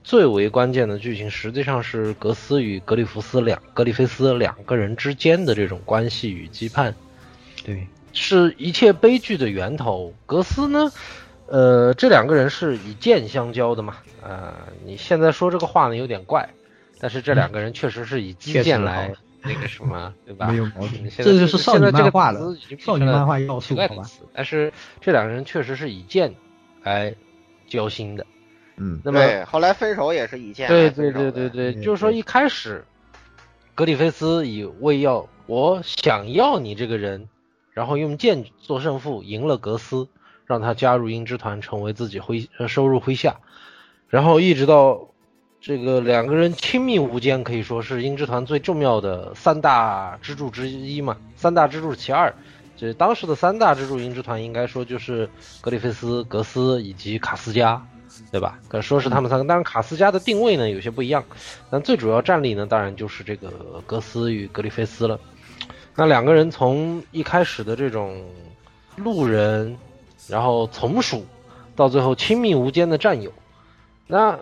[0.03, 6.94] 最为关键的剧情，实际上是格斯与格里夫斯两格里菲斯两个人之间的这种关系与羁绊，
[7.62, 10.14] 对，是一切悲剧的源头。
[10.24, 10.90] 格斯呢，
[11.46, 14.55] 呃，这两个人是以剑相交的嘛，呃，
[14.87, 16.48] 你现在说这个话呢有点怪，
[16.98, 19.12] 但是这两个人确实是以击剑来
[19.44, 20.48] 那个什么，对吧？
[20.48, 22.40] 没有毛病，这就是少女漫画的
[22.79, 24.03] 少女漫画要素，好吧？
[24.35, 26.35] 但是这两个人确实是以剑
[26.83, 27.14] 来
[27.66, 28.26] 交心的。
[28.76, 30.68] 嗯，那么对，后来分手也是以剑。
[30.68, 32.85] 对对对对对，就是说一开始，
[33.74, 37.29] 格里菲斯以为要我想要你这个人，
[37.72, 40.09] 然后用剑做胜负，赢了格斯，
[40.44, 43.40] 让他加入鹰之团，成为自己麾收入麾下，
[44.09, 45.09] 然后一直到。
[45.60, 51.14] 这个两个人亲密无间，可以说是鹰之团最重要的三大支柱之一嘛。
[51.36, 52.34] 三大支柱其二，
[52.78, 55.28] 这当时的三大支柱鹰之团应该说就是
[55.60, 57.86] 格里菲斯、格斯以及卡斯加，
[58.32, 58.58] 对吧？
[58.68, 59.44] 可说是他们三个。
[59.44, 61.22] 当然，卡斯加的定位呢有些不一样，
[61.68, 65.20] 但最主要战力呢，当然就是这个格斯与格里菲斯了。
[65.94, 68.24] 那两个人从一开始的这种
[68.96, 69.76] 路人，
[70.26, 71.26] 然后从属，
[71.76, 73.30] 到最后亲密无间的战友，
[74.06, 74.38] 那。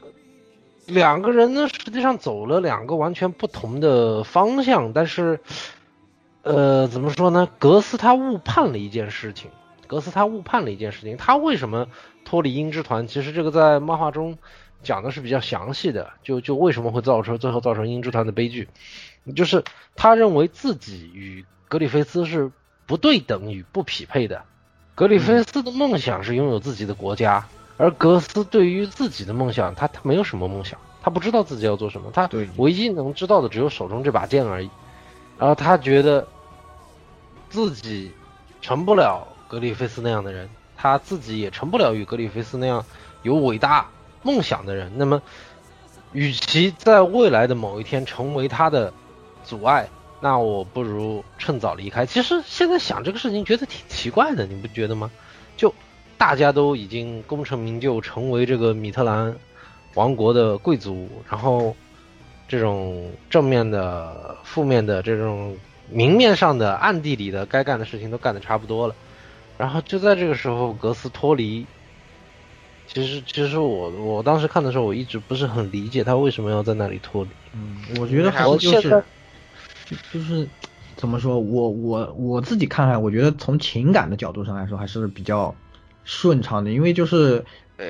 [0.88, 5.38] 两个人呢，实际上走了两个完全不同的方向，但是，
[6.42, 7.46] 呃，怎么说呢？
[7.59, 9.51] 格斯他误判了一件事情，
[9.87, 11.18] 格斯他误判了一件事情。
[11.18, 11.88] 他为什么
[12.24, 13.07] 脱离鹰之团？
[13.07, 14.38] 其实这个在漫画中
[14.83, 18.66] 讲的是比较详细的，就就为什么会造成最后造成鹰之团的悲剧，
[19.37, 22.51] 就是他认为自己与格里菲斯是
[22.87, 24.42] 不对等与不匹配的。
[24.94, 27.46] 格里菲斯的梦想是拥有自己的国家。
[27.79, 34.69] 而格斯对于自己的梦想，他他没有什么梦想，他不知道自己要做什么，他唯一能知道的只有手中这把剑而已。
[35.38, 36.27] 然后他觉得
[37.49, 38.12] 自己
[38.61, 42.85] 成不了格里菲斯那样的人，他自己也成不了与格里菲斯那样
[43.23, 43.88] 有伟大
[44.23, 44.91] 梦想的人。
[44.97, 45.23] 那么，
[46.12, 48.93] 与其在未来的某一天成为他的
[49.45, 49.88] 阻碍，
[50.21, 52.05] 那我不如趁早离开。
[52.07, 55.12] 其实现在想这个事情，觉得挺奇怪的，你不觉得吗？
[55.57, 55.73] 就。
[56.18, 59.35] 大家都已经功成名就，成为这个米特兰
[59.94, 61.74] 王国的贵族，然后
[62.48, 65.57] 这种正面的、负面的、这种
[65.88, 68.94] 明面上的、暗地里的该干的事情都干得差不多了，
[69.57, 71.64] 然后就在这个时候，格斯脱离。
[72.88, 77.31] 其实，其实我我当时看的时候，我一直不是很理解他为什么要在那里脱离。
[77.52, 79.04] 嗯，我觉得还是就是，
[80.12, 80.48] 就是
[80.96, 85.54] 怎么说，我我我自己看来，我觉得从情感的角度上来说，还是比较。
[86.11, 87.44] 顺畅的，因为就是，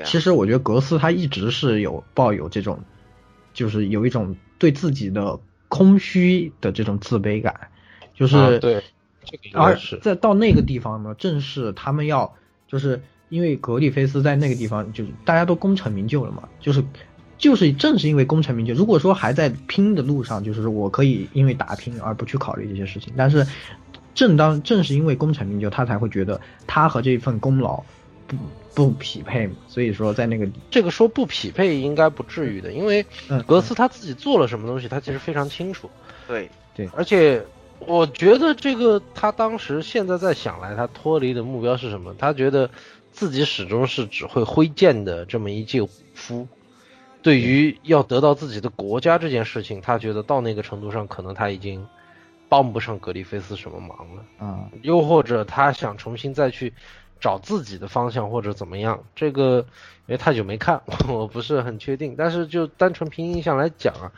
[0.05, 2.81] 其实我觉得格斯他一直是有抱有这种，
[3.55, 7.69] 就是有一种对自己的空虚的这种自卑感，
[8.17, 8.83] 就是对，
[9.53, 12.35] 而在到那个地方呢，正是他们要，
[12.67, 16.83] 就是因为格里菲斯在那个地方就是大家都功成名就了嘛，就是
[17.39, 23.47] 就是正是因为功成名就，如果说还在拼的路上，就是我可以因为打拼而不去考虑这些事情，但是
[24.13, 27.81] 正当正是因为功成名就，他才会觉得他和这份功劳。
[28.29, 28.37] 不
[28.75, 33.05] 不匹配嘛，所以说在那个这个说不匹配应该不至于的，因为
[33.47, 35.91] 格斯他自己做了什么东西，他其实非常清楚。
[36.29, 37.43] 对对，而且
[37.81, 42.15] 我觉得这个他当时现在在想来，他脱离的目标是什么？
[42.19, 42.71] 他觉得
[43.11, 46.47] 自己始终是只会挥剑的这么一介武夫，
[47.23, 51.85] 对于要得到自己的国家这件事情，他觉得到那个程度上，可能他已经
[52.49, 54.23] 帮不上格里菲斯什么忙了。
[54.39, 56.73] 啊，又或者他想重新再去。
[57.21, 59.65] 找自己的方向或者怎么样，这个
[60.07, 62.15] 因为太久没看， 我不是很确定。
[62.17, 64.13] 但是就单纯凭印象来讲啊，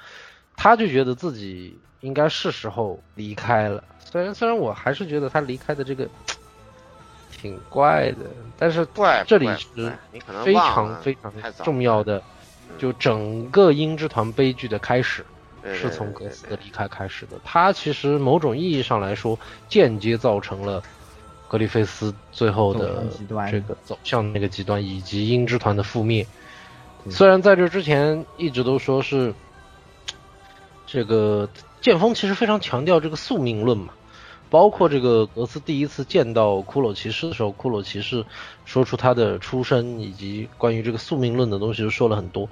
[0.56, 3.82] 他就觉得自己应该是时候离开了。
[4.04, 6.08] 虽然虽然我还是觉得他离开的这个
[7.30, 8.26] 挺怪的，
[8.58, 8.84] 但是
[9.26, 9.92] 这里是
[10.44, 11.32] 非常非常
[11.64, 12.22] 重要的，
[12.78, 15.24] 就整个鹰之团悲剧的开始
[15.72, 17.38] 是从格斯的离开开始的。
[17.44, 19.38] 他其实某种意义上来说，
[19.68, 20.82] 间接造成了。
[21.51, 23.09] 格里菲斯最后的
[23.51, 26.24] 这个走向那个极端，以及鹰之团的覆灭。
[27.09, 29.34] 虽然在这之前一直都说是
[30.86, 31.48] 这个
[31.80, 33.92] 剑锋其实非常强调这个宿命论嘛，
[34.48, 38.24] 包括这个格斯第一次见到骷髅骑士的时候，骷髅骑士
[38.64, 42.48] 说出他的出身以及关于这个宿命论的东西，就说了很多。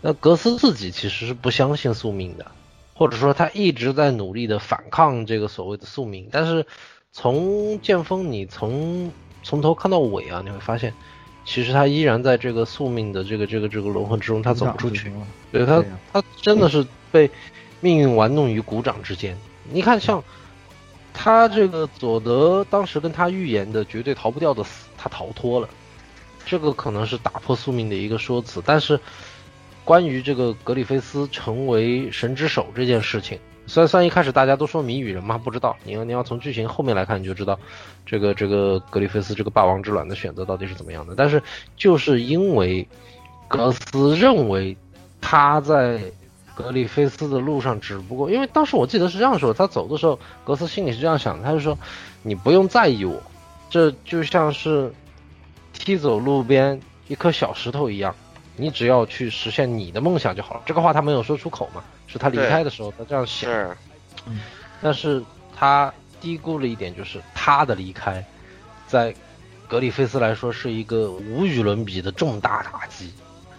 [0.00, 2.46] 那格斯自己其实是不相信宿命的，
[2.94, 6.28] 或者说他一直在努力的反抗这个所谓的宿命。
[6.32, 6.66] 但是
[7.16, 9.12] 从剑锋你从
[9.44, 10.92] 从头看到尾啊，你会发现，
[11.44, 15.12] 其实他依然在这个宿命的这个这个这个轮回之中，他走不出去。
[15.52, 17.30] 对他，他真的是被
[17.80, 19.38] 命运玩弄于股掌之间。
[19.70, 20.22] 你看，像
[21.14, 25.68] 他这个佐德当时跟他预言的绝对逃不掉的死，他逃脱了，
[26.44, 28.60] 这个可能是打破宿命的一个说辞。
[28.66, 28.98] 但是
[29.84, 37.58] 关于这个格里菲斯成为神之手这件事情，虽然虽然一开始大家都说谜语人嘛，不知道，你要你要从剧情后面来看，你就知道
[38.04, 41.14] 这个这个格里菲斯这个霸王之卵的选择到底是怎么样的。
[41.16, 41.42] 但是
[41.76, 42.86] 就是因为
[43.48, 44.76] 格斯认为
[45.20, 46.00] 他在。
[46.56, 51.76] 格里菲斯的路上，只不过因为当时我记得是这样说，他走的时候，格斯心里是这样想的，他就说
[52.22, 53.20] ：“你不用在意我，
[53.68, 54.94] 这就像是
[55.72, 58.14] 踢走路边一颗小石头一样，
[58.54, 61.82] 你只要去实现你的梦想就好了。”这个话他没有说出口嘛，
[62.14, 63.50] 是他离开的时候他这样想。
[63.50, 63.76] 是，
[64.80, 65.22] 但是
[65.54, 68.24] 他低估了一点，就是他的离开，
[68.86, 69.14] 在
[69.68, 73.12] 格里菲斯来说是一个无与伦比的重大打击。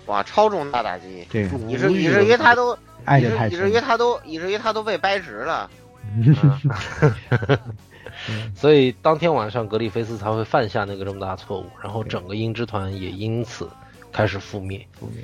[0.05, 1.27] 哇，超重大打击！
[1.29, 5.69] 对，以至以至于他都，爱以至以至于他都，以至于他都被掰直了。
[8.55, 13.67] 所以当天晚上，格里菲斯才会犯下那个这么大错误，然后整个鹰之团也因此
[14.11, 14.85] 开始覆灭。
[14.99, 15.23] 覆灭。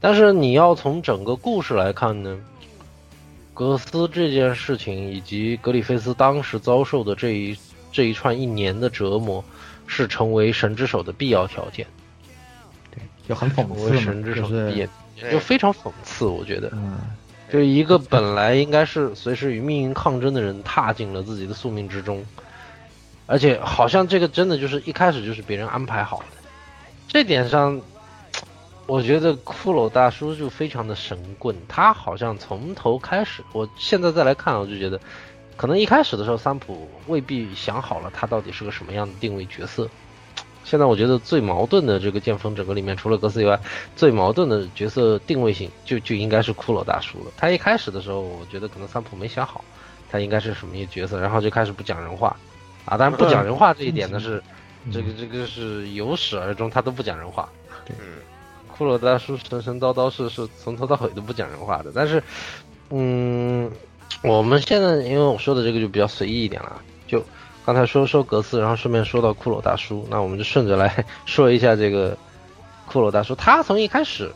[0.00, 2.38] 但是你要从整个故事来看呢，
[3.54, 7.56] 格斯这件事情以及格里菲斯当时遭受的这一
[7.92, 9.42] 这一串一年的折磨，
[9.86, 11.86] 是成为神之手的必要条件。
[12.90, 14.88] 对就很讽刺嘛，就是也
[15.30, 16.72] 就非常讽刺，我觉得，
[17.52, 22.24] 就一个本来应该是随时与命运抗争的人，踏进了自己的宿命之中，
[23.26, 26.48] 而且好像这个真的就是一开始就是别人安排好的，
[27.06, 27.80] 这点上，
[28.86, 35.00] 我觉得骷髅大叔就非常的神棍，他好像从头开始，我现在再来看，我就觉得，
[35.56, 39.88] 可能一开始的时候，三浦未必想好了他到底是个什么样的定位角色。
[40.64, 43.58] 现在我觉得最矛盾的这个剑锋整个里面，除了格斯以外，
[43.96, 47.32] 最矛盾的角色定位性就就应该是骷髅大叔了。
[47.36, 49.64] 他一开始的时候，我觉得可能三浦没想好，
[50.10, 52.34] 他应该是什么一个角色，然后就开始不讲人话，
[52.86, 54.42] 啊，当然不讲人话这一点呢是，
[54.90, 57.46] 这个这个是由始而终，他都不讲人话。
[57.90, 57.94] 嗯，
[58.76, 61.92] 骷髅大叔神神叨叨是是从头到尾都不讲人话的。
[61.94, 62.22] 但是，
[62.90, 63.70] 嗯，
[64.22, 67.22] 我们现在因为我说的这个就比较随意一点了，就。
[67.66, 72.14] 刚才说说格斯，然后顺便说到骷髅大叔，那我们就顺着来 说一下这个
[72.86, 73.34] 骷髅大叔。
[73.34, 74.30] 他从一开始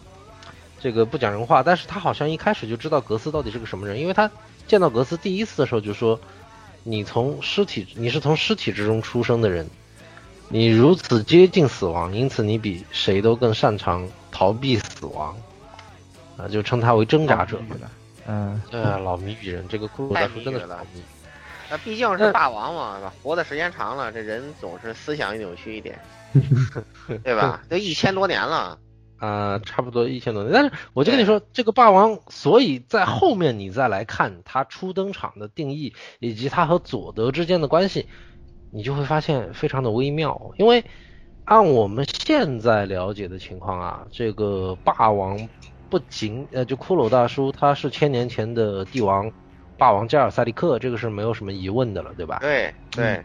[0.81, 4.31] 这个不讲人话，但是他好像一开始就知道格斯到底是个什么人，因为他
[4.67, 6.19] 见到格斯第一次的时候就说
[6.85, 9.69] ：“你从尸体，你是从尸体之中出生的人，
[10.49, 15.37] 你如此接近死亡，因此你比谁都更擅长逃避死亡。”
[16.39, 17.61] 啊，就称他为挣扎者。
[18.29, 21.03] 嗯，对啊，老谜语人，这个骷髅大叔真的是老谜。
[21.69, 25.99] 那毕竟是霸王嘛，活的时间长了，这人总是思想扭曲一点，
[27.25, 27.63] 对吧？
[27.69, 28.79] 都一千多年了，
[29.19, 30.53] 啊，差不多一千多年。
[30.53, 38.07] 但是我就跟你说，这个霸王，所以在后面你再来看他初登场的定义，以及他和佐德之间的关系，
[38.71, 40.53] 你就会发现非常的微妙。
[40.57, 40.85] 因为
[41.45, 45.49] 按我们现在了解的情况啊，这个霸王
[45.89, 49.31] 不仅呃，就骷髅大叔他是千年前的帝王。
[49.79, 52.39] 霸王加尔萨利克，这个是没有什么疑问的了，对吧？
[52.41, 53.23] 对对。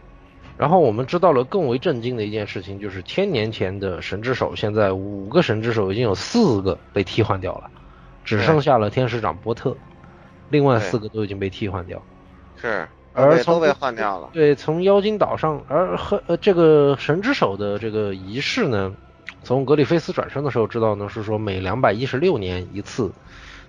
[0.56, 7.68] 然后我们知道了更为震惊的一件事情，就是千年前的神之手，现在五个神之手已经有四个被替换掉了，
[8.24, 9.76] 只剩下了天使长波特，
[10.48, 12.00] 另外四个都已经被替换掉。
[12.54, 14.28] 是，而都被换掉了。
[14.32, 18.92] 对，从妖精岛上，而和呃这个神之手的这个仪式呢，
[19.42, 23.10] 从格里菲斯转生的时候知道呢，是说每两百一十六年一次，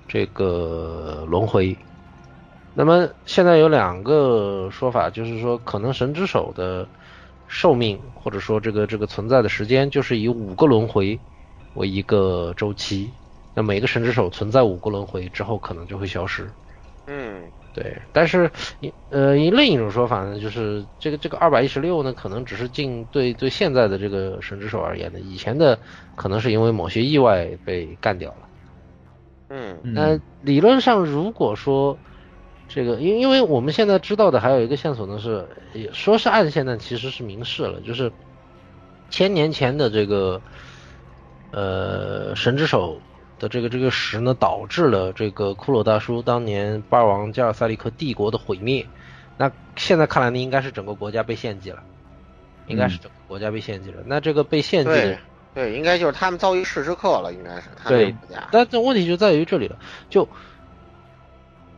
[0.07, 1.77] 这个轮回。
[2.73, 6.85] 那么现在有两个说法，就是说可能神之手的
[7.47, 11.17] 寿命，或者说这个这个存在的时间，就是以五个轮回
[11.75, 13.09] 为一个周期。
[13.53, 16.51] 那每个神之手存在五个轮回之后，可能就会消失。
[17.07, 17.43] 嗯，
[17.75, 18.01] 对。
[18.11, 18.49] 但是，
[19.11, 25.77] 呃，以另一种说法呢，就是这个这个二百一十六呢，可能只是进对对现在的这个神之手而言的，以前的
[26.15, 28.37] 可能是因为某些意外被干掉了。
[29.49, 31.95] 嗯，那理论上如果说。
[32.67, 38.11] 这个，因因为我们现在知道的还有一个线索呢，是也说是暗线，但其实是明示了，就是
[39.11, 40.41] 千年前的这个
[41.51, 42.99] 呃神之手
[43.45, 48.83] 的这个这个石呢，导致了这个骷髅大叔当年巴尔王加尔塞利克帝国的毁灭。
[49.37, 51.83] 那现在看来呢，应该是整个国家被献祭了，
[52.65, 54.01] 应该是整个国家被献祭了。
[54.07, 55.19] 那这个被献祭的
[55.53, 58.49] 对，应该就是他们遭遇世之客了，应该是他们对国家。
[58.51, 59.77] 但这问题就在于这里了，
[60.09, 60.27] 就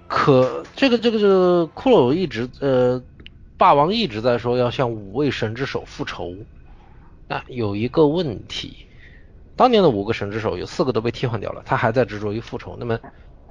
[0.07, 3.03] 可这个这个这个骷髅一直呃，
[3.57, 6.34] 霸王一直在说要向五位神之手复仇，
[7.28, 8.86] 那有一个问题，
[9.58, 12.99] 当年的五个神之手有四个都被替换掉了，他还在执着于复仇，那么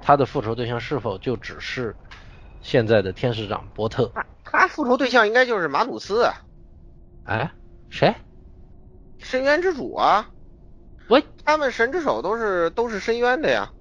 [0.01, 1.95] 他的复仇对象是否就只是
[2.61, 4.11] 现在的天使长波特？
[4.43, 6.33] 他复仇对象应该就是马努斯啊，
[7.25, 7.51] 哎，
[7.89, 8.15] 谁？
[9.19, 10.29] 深渊之主啊。
[11.09, 13.71] 喂，他们神之手都是都是深渊的呀。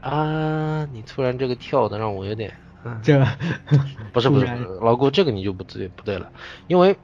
[0.00, 3.18] 啊，你突然这个跳的让我有点，嗯，这
[4.12, 6.30] 不是不是不是老顾，这个你就不对不对了，
[6.68, 6.96] 因为，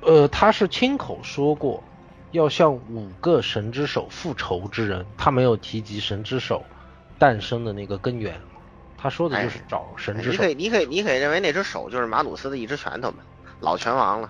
[0.00, 1.82] 呃，他是亲口说过
[2.34, 6.64] 要向五个神之手复仇之人，他没有提及神之手
[7.16, 8.34] 诞生的那个根源，
[8.98, 10.50] 他说的就是找神之手哎你可。
[10.50, 13.18] 以你可以你可以认为那只手就是马努斯的一只拳头嘛，
[13.60, 14.28] 老拳王了。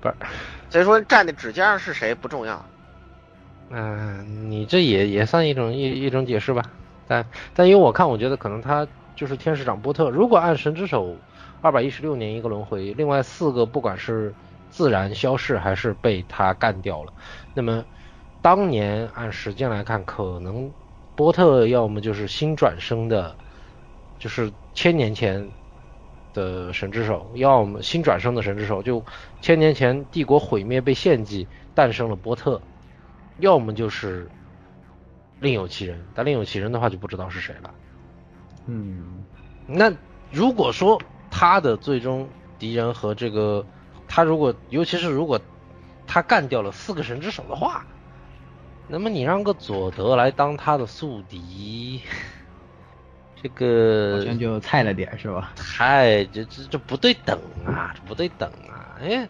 [0.00, 0.14] 不是，
[0.68, 2.64] 所以说站在指尖上是谁不重要。
[3.70, 6.62] 嗯、你这也也算一种一一种解释吧，
[7.06, 10.10] 但但因为我看，我觉得可能他就是天使长波特。
[10.10, 11.16] 如果按神之手
[11.60, 14.34] 二百一十六年一个轮回，另外四个不管是
[14.78, 17.12] 自然消逝还是被他干掉了，
[17.52, 17.84] 那么
[18.40, 20.70] 当年按时间来看，可能
[21.16, 23.34] 波特要么就是新转生的，
[24.20, 25.50] 就是千年前
[26.32, 29.04] 的神之手，要么新转生的神之手，就
[29.40, 32.62] 千年前帝国毁灭被献祭，诞生了波特。
[33.40, 34.30] 要么就是
[35.40, 37.74] 另有其人，但另有其人的话就不知道是谁了。
[38.66, 39.24] 嗯，
[39.66, 39.92] 那
[40.30, 41.02] 如果说
[41.32, 42.28] 他的最终
[42.60, 43.66] 敌人和这个
[44.08, 45.40] 他如果尤其是如果
[46.06, 47.86] 他干掉了四个神之手的话，
[48.88, 52.00] 那么你让个佐德来当他的宿敌，
[53.42, 55.52] 这个好像就菜了点是吧？
[55.54, 58.96] 太这这这不对等啊，这不对等啊！
[59.00, 59.28] 哎，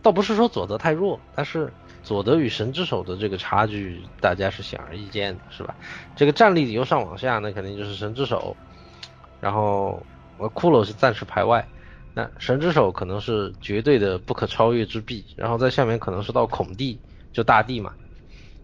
[0.00, 1.72] 倒不是说佐德太弱，但是
[2.02, 5.74] 佐德与神之手的这个差距，大家是显而易见的，是吧？
[6.14, 8.56] 这个战力由上往下，那肯定就是神之手，
[9.40, 10.00] 然后
[10.38, 11.66] 我骷髅是暂时排外，
[12.12, 17.00] 那神之手可能是绝对的不可超越之壁，然后在下面可能是到孔帝，
[17.32, 17.94] 就大帝嘛，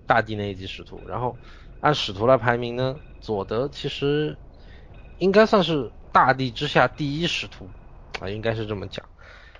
[0.07, 1.39] 大帝那一级使徒，然后
[1.81, 4.39] 按使徒来排名呢，佐德其实
[5.19, 7.71] 应该算是大地之下第一使徒
[8.21, 9.07] 啊，应该是这么讲。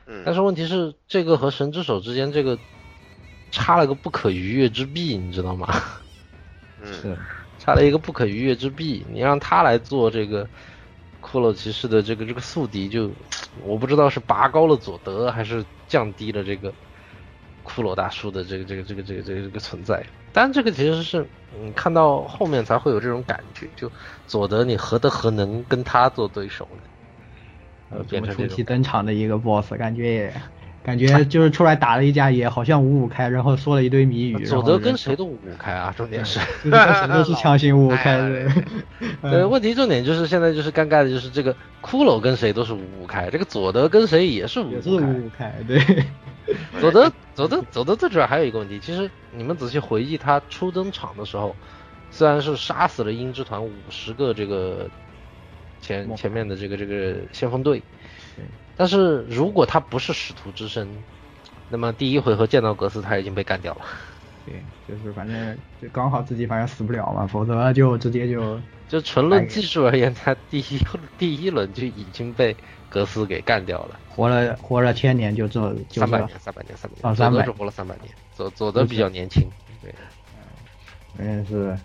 [0.07, 2.59] 嗯，但是问题是，这个和神之手之间这个
[3.51, 5.69] 差了个不可逾越之壁，你知道吗？
[6.79, 7.19] 嗯， 是
[7.59, 10.51] 差了一个不可逾越之壁，你让他来做这个
[11.27, 13.11] 骷髅骑士的这个这个宿敌就，
[13.67, 16.73] 我不知道是拔高了佐德，还是降低了这个
[17.65, 20.05] 骷髅大叔的这个这个这个这个这个这个存在。
[20.33, 21.27] 但这个其实是
[21.61, 23.91] 你看到后面才会有这种感觉，就
[24.27, 26.83] 佐德你何德何能跟他做对手呢？
[27.89, 30.35] 呃，变成这种登场的一个 boss，感觉也
[30.87, 34.45] 感觉就是出来打了一架也好像五五开，然后说了一堆谜语。
[34.45, 38.21] 佐德跟谁都五五开啊，重点是，跟谁都是强行五五开。
[39.21, 45.07] 对，问题重点就是现在就是尴尬的就是这个骷髅跟谁都是五五开，这个佐德跟谁也是五也是五开。
[45.07, 46.05] 五五开，对。
[46.81, 51.57] 佐德，佐德，佐德最主要还有一个问题，其实你们仔细回忆他初登场的时候，
[52.13, 54.89] 虽然是杀死了鹰之团五十个这个
[55.81, 57.83] 前前面的这个这个先锋队，
[58.77, 60.89] 但是如果他不是使徒之身，
[61.69, 63.81] 那么第一回合见到格斯他已经被干掉了。
[64.45, 70.79] 对，就是反正就刚好自己反正死不了嘛，否则就直接就 就纯论技术而言，他第一
[71.19, 72.55] 第一轮就已经被
[72.89, 73.99] 格斯给干掉了。
[74.09, 75.61] 活了活了千年就这
[75.91, 79.43] 三百年，三百年，三百年，哦三百佐德是活了三百年，佐佐德比较年轻，
[79.83, 79.93] 对，
[81.19, 81.77] 嗯是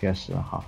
[0.00, 0.64] 确实哈。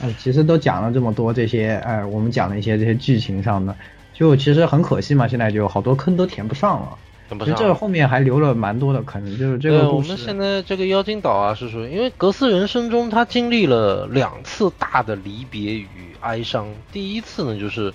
[0.00, 3.74] 哎，其实都讲了这么多这些，哎，我们讲了一些这些剧情上的，
[4.18, 6.98] 就其实很可惜嘛，现在就好多坑都填不上了。
[7.28, 7.54] 其实跟不上。
[7.54, 10.00] 这后面还留了蛮多的坑，就是这个，我。
[10.00, 16.66] 们现在这个妖精岛啊，是属于因为格斯人生中他经历了两次大的离别与哀伤。
[16.90, 17.94] 第一次呢，就是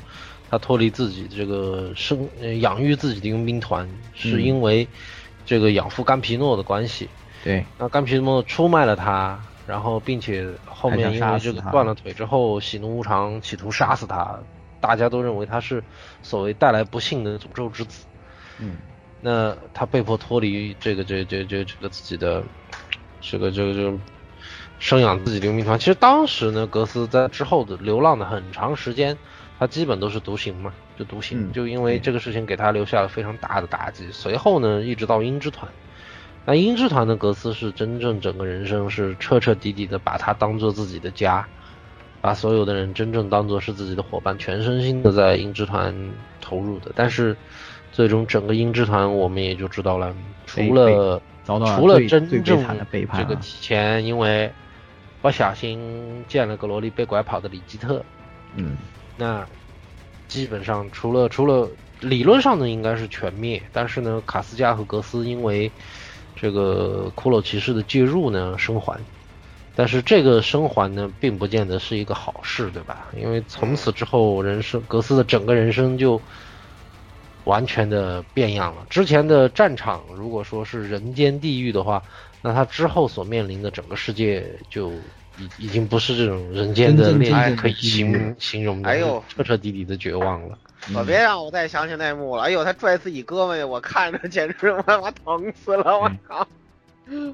[0.49, 4.87] 他脱离自己这个生呃养育自己的佣兵团，是嗯因为
[5.45, 7.09] 这个养父甘皮诺的关系。
[7.43, 14.39] 对，那甘皮诺出卖了他，然后并且后面因为这个断了腿之后，喜怒无常，企图杀死他。
[14.83, 15.81] 大家都认为他是
[16.21, 18.05] 所谓带来不幸的诅咒之子。
[18.59, 18.75] 嗯，
[19.21, 22.43] 那他被迫脱离这个这这这这个自己的
[23.21, 23.97] 这个这个这个
[24.79, 25.79] 生养自己流民团。
[25.79, 29.17] 其实当时呢，格斯在之后的流浪的很长时间，
[29.57, 34.11] 他基本都是独行嘛，就独行，嗯就因为这个事情给他留下了非常大的打击。
[34.11, 35.71] 随后呢，一直到鹰之团。
[36.45, 41.47] 那鹰之团的格斯是真正整个人生是彻彻底底的把他当做自己的家，
[42.23, 45.93] 把所有的人真正当做是自己的伙伴，全身心的在鹰之团
[46.39, 46.89] 投入的。
[46.95, 47.35] 但是
[47.91, 50.15] 最终整个鹰之团我们也就知道了，
[50.45, 52.65] 除了除了真正。
[53.17, 54.49] 这个提前因为
[55.21, 58.01] 不小心见了个萝莉被拐跑的里基特，
[58.55, 58.77] 嗯，
[59.17, 59.45] 那
[60.29, 61.69] 基本上除了除了
[61.99, 65.69] 理论上呢应该是全灭，但是呢卡斯加和格斯因为
[66.37, 68.97] 这个骷髅骑士的介入呢生还，
[69.75, 73.07] 但是这个生还呢并不见得是一个好事，对吧？
[73.17, 76.21] 因为从此之后人生格斯的整个人生就
[77.43, 78.85] 完全的变样了。
[78.89, 82.01] 之前的战场如果说是人间地狱的话，
[82.41, 84.91] 那他之后所面临的整个世界就
[85.37, 90.57] 已已经不是这种人间的真正炼真正的可以形形容的，哎呦彻彻底底的绝望了。
[90.93, 92.43] 可别让我再想起那幕了。
[92.43, 95.97] 哎呦，他拽自己胳膊去，我看着简直我他妈疼死了！
[95.97, 96.45] 我靠！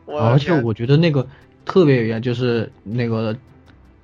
[0.06, 1.28] 我而且我觉得那个
[1.70, 3.38] 特别有缘，就是那个，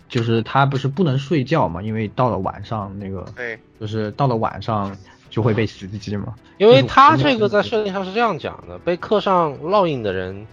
[0.08, 4.96] 就是他不是不能睡觉嘛，因为到了晚上那个，对，就是到了晚上
[5.32, 6.36] 就会被袭击嘛。
[6.60, 10.46] 因为他这个在设定上是这样讲的：被刻上烙印的人，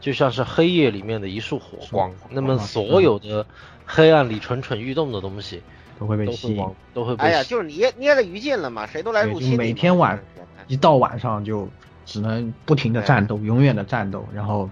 [0.00, 3.44] 就像是黑夜里面的一束火光，那么所有的
[3.84, 5.60] 黑暗里蠢蠢欲动的东西
[5.98, 6.58] 都会被都吸
[6.94, 9.56] 都会被哎呀，就是捏捏了余烬了嘛，谁都来入侵。
[9.58, 10.18] 每天晚
[10.66, 11.68] 一到晚上就
[12.06, 14.68] 只能不停的战斗，永远的战斗，然后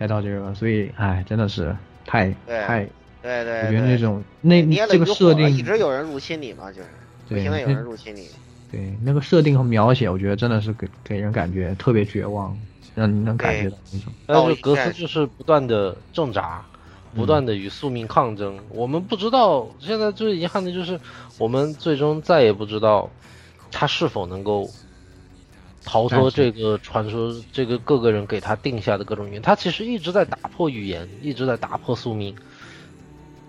[0.00, 1.76] 再到这个，所以哎，真的是
[2.06, 2.88] 太太，
[3.20, 6.88] 对对，我觉得那种那这个设定一直有人入侵你嘛，就是
[7.28, 8.26] 不对停的有人入侵你。
[8.72, 12.56] 对那个设定和描写，我觉得真的是给给人感觉特别绝望，
[12.94, 14.10] 让你能感觉到那种。
[14.26, 16.64] 但是格斯就是不断的挣扎，
[17.14, 18.58] 不断的与宿命抗争。
[18.70, 20.98] 我们不知道，现在最遗憾的就是，
[21.36, 23.10] 我们最终再也不知道
[23.70, 24.70] 他是否能够
[25.84, 29.42] 逃脱这个传说，这个各个人给他定下的各种语言。
[29.42, 32.34] 他其实一直在打破语言，一直在打破宿命，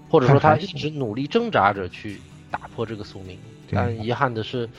[0.09, 2.19] 或者说他一直努力挣扎着去
[2.49, 3.37] 打破这个宿命。
[3.71, 4.69] 但遗憾的是，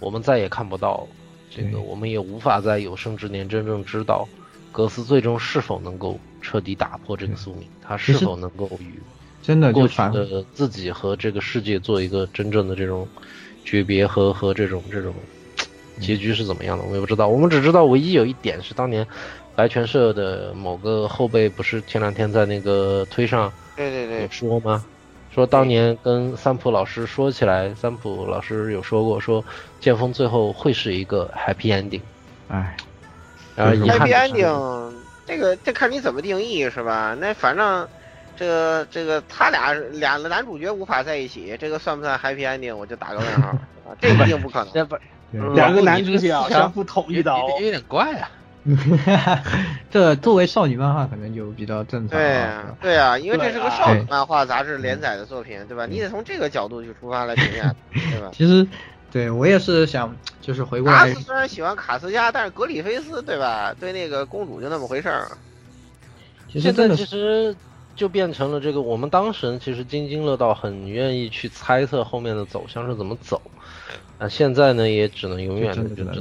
[0.00, 1.06] 我们再也看不到
[1.50, 4.28] 这个，我们也无法在有生之年真正知道
[4.72, 8.98] 格斯最终是否能够彻底打破这个宿命，他是否能够与
[9.42, 13.06] 真的过去的自己和这个世界做一个真正的这种
[13.62, 15.14] 诀别和和这种这种
[16.00, 17.28] 结局是怎么样的，我们也不知道。
[17.28, 19.06] 我们只知道唯一有一点是当年
[19.54, 24.84] 白泉社的某个后辈不是前两天在那个推上对对对有说吗？
[25.32, 29.44] 说当年跟三浦老师说起来，三浦老师有说过，说
[29.80, 32.00] 剑锋最后会是一个 happy ending。
[32.46, 32.76] 哎，
[33.56, 34.92] 然后遗憾 happy ending，
[35.26, 37.16] 这个这看你怎么定义是吧？
[37.18, 37.88] 那反正
[38.36, 42.76] 这个这个他俩俩男主角无法在一起，这个算不算 happy ending？
[42.76, 44.88] 我就打个问号，啊这一定不可能。
[45.54, 48.30] 两个男主角相互捅一刀，有点怪啊。
[49.90, 52.76] 这作为少女漫画可能就比较正常对啊。
[52.80, 55.84] 对啊，因为这是个少女漫画杂志连载的作品，对吧？
[55.84, 58.30] 你得从这个角度去出发来评价， 对吧？
[58.32, 58.66] 其实，
[59.12, 63.74] 对我也是想，就是回过来阿斯，虽然喜欢卡斯加，但是格里菲斯，对吧？
[63.78, 65.28] 对那个公主就那么回事儿。
[66.48, 67.54] 现在其实
[67.94, 73.42] 就变成了这个，我们当时其实津津乐道，很愿意去猜测后面的走向是怎么走。
[74.18, 76.20] 啊，现在呢也只能永远的只能是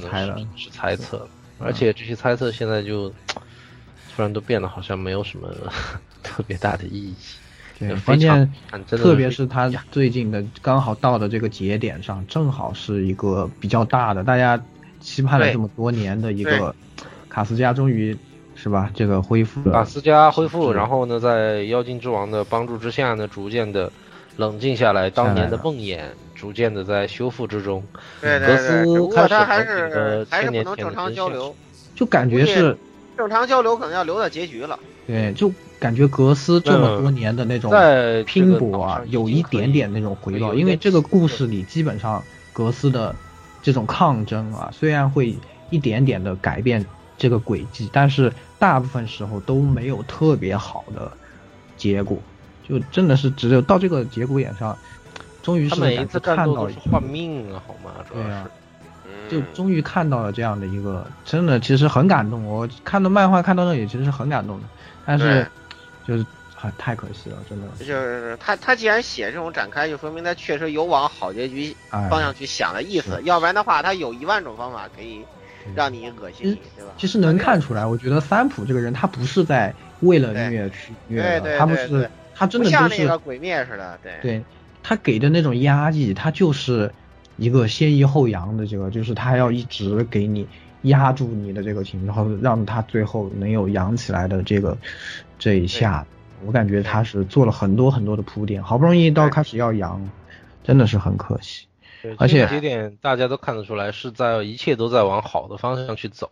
[0.56, 1.28] 是猜测了，
[1.60, 3.10] 而且这些猜测现在就
[4.16, 5.48] 突然都变得好像没有什么
[6.24, 7.14] 特别大的意义。
[7.80, 8.54] 对关键
[8.88, 14.62] 特别是他最近的刚好到的这个节点上，正好是一个比较大的，大家
[15.00, 16.74] 期盼了这么多年的一个
[17.28, 18.16] 卡斯加终于
[18.56, 19.74] 是吧，这个恢复了。
[19.74, 23.92] 卡斯加恢复，然后呢，在妖精之王的帮助之下呢，逐渐的
[24.38, 26.00] 冷静下来，当年的梦魇
[26.44, 27.82] 逐渐的在修复之中。
[28.20, 31.56] 对对对，格斯不过他还是还是不能正常交流，
[31.96, 32.78] 就感觉是
[33.18, 34.78] 正常交流可能要留到结局了。
[35.08, 42.22] 对，就感觉格斯这么多年的那种在拼搏啊有一点点那种回报，因为这个故事里基本上
[42.52, 43.16] 格斯的
[43.62, 45.34] 这种抗争啊，虽然会
[45.70, 46.86] 一点点的改变
[47.18, 51.10] 这个轨迹，但是大部分时候都没有特别好的
[51.78, 52.18] 结果，
[52.68, 54.78] 就真的是只有到这个节骨眼上，
[55.44, 58.04] 终于是感每一次看到斗都是换命啊，好吗？
[58.10, 58.50] 主要是。
[59.30, 62.46] 就终于看到了这样的一个，真的其实很感动。
[62.46, 64.66] 我看到漫画看到那里其实是很感动的，
[65.06, 65.46] 但是
[66.06, 67.68] 就是很太可惜了，真的。
[67.80, 75.22] 就是他他既然写这种展开，就说明他确实有往好结局哎方向去想的意思，要不然的话，他有一万种方法可以
[75.74, 76.92] 让你恶心你，对吧？
[76.98, 84.44] 其实能看出来，我觉得三浦这个人他不是在为了虐去虐的，对对他不是他真的不是那个鬼灭似的，对对
[84.84, 86.94] 他给的那种压抑，他就是
[87.38, 90.48] 一个先抑后扬的这个，就是他要一直给你
[90.84, 94.78] 压住你的这个情绪，然后让他最后能有扬起来的这个
[95.40, 96.06] 这一下。
[96.46, 100.10] 我感觉他是做了很多很多的铺垫，好不容易到开始要扬，
[100.62, 101.68] 真的是很可惜。
[102.02, 106.30] 对而且节点大家都看得出来是在一切都在往好的方向去走。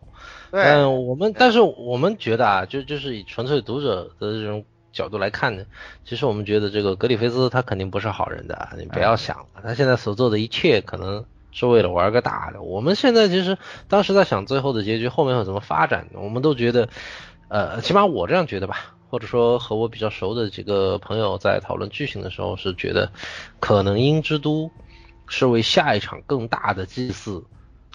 [0.50, 4.62] 对但我们但是我们觉得啊，就就是以纯粹读者的这种
[4.92, 5.64] 角度来看呢，
[6.04, 12.62] 其实我们觉得这个格里菲斯他肯定不是好人的啊，你不要想了，他现在所做的一切可能是为了玩个大的。
[12.62, 16.88] 我们现在其实当时在想最后的结局后面会怎么发展，我们都觉得，
[17.48, 23.10] 呃，起码我这样觉得吧，或者说和我比较熟的几个朋友在讨论剧情的时候是觉得，
[23.60, 24.70] 可能鹰之都
[25.26, 27.44] 是为下一场更大的祭祀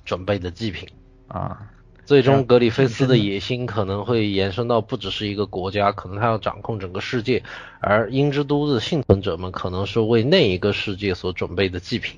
[0.05, 0.89] 准备的祭品。
[1.27, 1.69] 啊，
[2.07, 7.43] 最终，格里菲斯的野心可能会延伸到不只是一个国家，可能他要掌控整个世界，
[7.81, 12.17] 而鹰之都的幸存者们可能是为那一个世界所准备的祭品。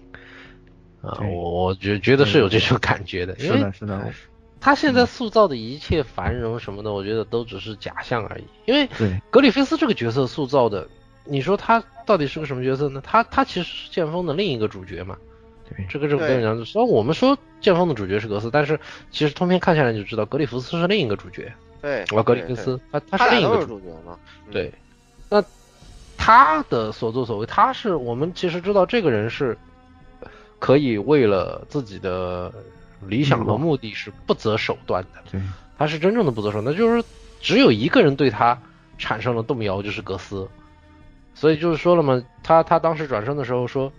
[1.02, 4.14] 啊，我我觉觉得是有这种感觉的，因为是的，是的，
[4.62, 8.44] 他现在塑造的一切繁荣什么的，我觉得都只是假象而已。
[8.66, 10.88] 因为对格里菲斯这个角色塑造的，
[11.26, 13.02] 你说他到底是个什么角色呢？
[13.04, 15.18] 他他其实是剑锋的另一个主角嘛。
[15.70, 18.80] 对，这个这个跟你讲，虽然我们说剑锋的主角是格斯，但是
[19.12, 21.52] 其实通篇看下来就知道格里夫斯是另一个主角。
[21.82, 24.18] 对，啊，格里菲斯，他他是另一个主角嘛。
[24.48, 24.74] 嗯对，
[25.30, 25.44] 那
[26.18, 29.58] 他的所作所为，他是我们其实知道这个人是
[30.60, 32.52] 可以为了自己的
[33.06, 35.22] 理想和目的是不择手段的。
[35.32, 35.42] 对，
[35.78, 37.02] 他是真正的不择手段，就是
[37.40, 38.60] 只有一个人对他
[38.98, 40.48] 产生了动摇，就是格斯。
[41.34, 43.90] 所以就是说了嘛，他他当时转身的时候说，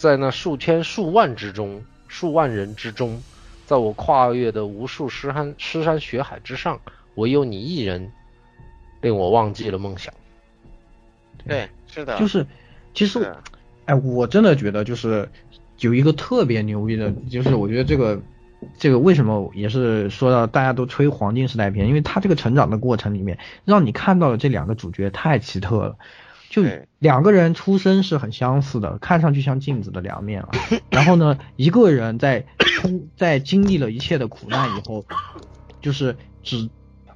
[0.00, 3.22] 在那数千数万之中，数万人之中，
[3.66, 6.80] 在我跨越的无数尸山尸山血海之上，
[7.16, 8.10] 唯有你一人
[9.02, 10.10] 令我忘记了梦想。
[11.46, 12.46] 对，是的，就是，
[12.94, 13.36] 其实是，
[13.84, 15.28] 哎，我真的觉得就是
[15.80, 18.18] 有一个特别牛逼的，就是我觉得这个
[18.78, 25.96] 这个为什么也是说到大家都吹黄金时代片，因为他这个成长的过程里面，让你看到了这两个主角太奇特了。
[26.50, 26.64] 就
[26.98, 30.50] 两个人出身是很相似的，看上去像镜子的两面啊。
[30.90, 35.06] 然后呢，一个人在冲 在经历了一切的苦难以后，
[35.80, 36.68] 就是只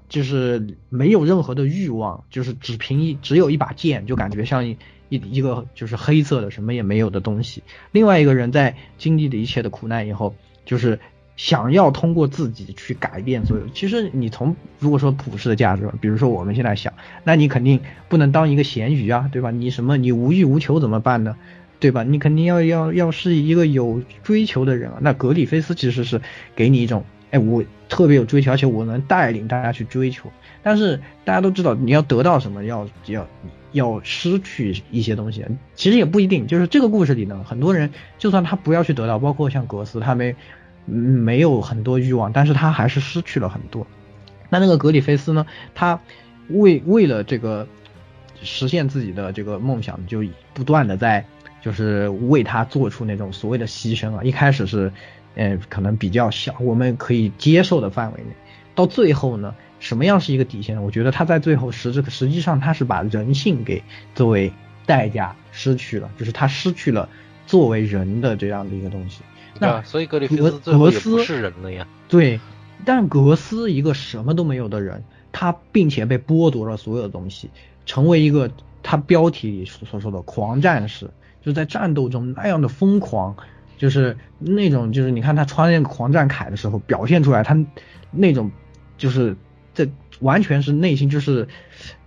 [0.08, 4.78] 就是没有任何的欲望，就是只凭一只有一把剑，就感觉像一
[5.08, 7.64] 一一个就是黑色的什么也没有的东西。
[7.90, 11.00] 另外一个人在经历了一切的苦难以后，就是
[11.36, 13.66] 想要通过自己去改变所有。
[13.74, 16.92] 其实你从如果说普世的价值，比如说我们现在想，
[17.24, 19.50] 那你肯定不能当一个咸鱼啊，对吧？
[19.50, 21.36] 你什么你无欲无求怎么办呢？
[21.80, 22.02] 对吧？
[22.04, 24.98] 你肯定要要要是一个有追求的人啊。
[25.00, 26.20] 那格里菲斯其实是
[26.54, 30.30] 给你一种，哎，我特别有追求，而且我能带领大家去追求。
[30.62, 33.28] 但是大家都知道，你要得到什么，要要
[33.72, 35.44] 要失去一些东西。
[35.74, 40.34] 其实也不一定，就是这个故事里呢，很多人就算他不要去得到，包括像格斯，他没
[40.86, 43.86] 嗯没有很多欲望，但是他还是失去了很多。
[44.50, 46.00] 那那个格里菲斯呢，他
[46.48, 47.66] 为为了这个
[48.42, 50.22] 实现自己的这个梦想，就
[50.52, 51.24] 不断的在
[51.62, 54.22] 就是为他做出那种所谓的牺牲啊。
[54.22, 54.92] 一开始是，
[55.34, 58.28] 呃，可能比较小，我们可以接受的范围内，
[58.74, 60.82] 到最后呢，什么样是一个底线？
[60.82, 63.82] 我觉得他在最后实质实际上他是把人性给
[64.14, 64.52] 作为
[64.84, 67.08] 代价失去了，就是他失去了
[67.46, 69.22] 作为人的这样的一个东西。
[69.58, 69.82] 那？
[69.82, 71.86] 所以格里菲格斯最后格斯也不是人了呀。
[72.08, 72.40] 对，
[72.84, 75.02] 但格斯一个什么都没有的人，
[75.32, 77.50] 他并且被剥夺了所有的东西，
[77.86, 78.50] 成为一个
[78.82, 81.06] 他标题里所说的狂战士，
[81.40, 83.34] 就是在战斗中那样的疯狂，
[83.78, 87.56] 就是那种就是你看他穿那个狂战铠的时候表现出来，他
[88.10, 88.50] 那种
[88.96, 89.36] 就是
[89.72, 89.88] 这
[90.20, 91.48] 完全是内心就是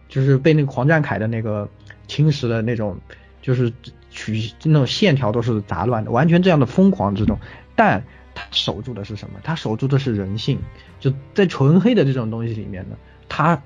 [0.08, 1.68] 就是被那个狂战铠的那个
[2.08, 2.98] 侵蚀的那种，
[3.42, 3.72] 就是
[4.18, 7.40] 曲那种线条都是杂乱的，完全这样的疯狂之中，
[7.76, 8.04] 但
[8.34, 9.40] 他守住的是什么？
[9.44, 10.58] 他守住的是人性，
[11.00, 12.96] 就在纯黑的这种东西里面呢，
[13.30, 13.62] 他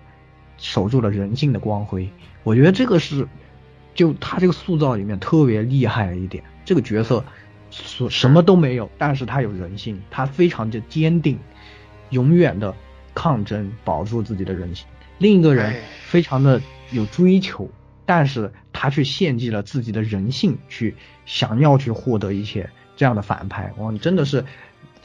[0.57, 2.09] 守住了人性的光辉。
[2.43, 3.25] 我觉得这个是，
[3.95, 6.43] 就他这个塑造里面特别厉害的一点。
[6.65, 7.23] 这个角色
[7.69, 11.39] 所什么都没有，但是他有人性，他非常的坚定，
[12.09, 12.75] 永远的
[13.15, 14.85] 抗争，保住自己的人性。
[15.17, 17.69] 另一个人哎非常的有追求，
[18.05, 20.95] 但是他去献祭了自己的人性，去
[21.27, 22.67] 想要去获得一切。
[22.97, 24.43] 这样的反派，哇，你真的是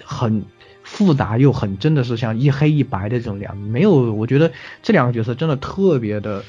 [0.02, 0.42] 很
[0.82, 4.50] 复杂又很真的是像一黑一白的这种两，没有，我觉得
[4.82, 6.42] 这两个角色真的特别的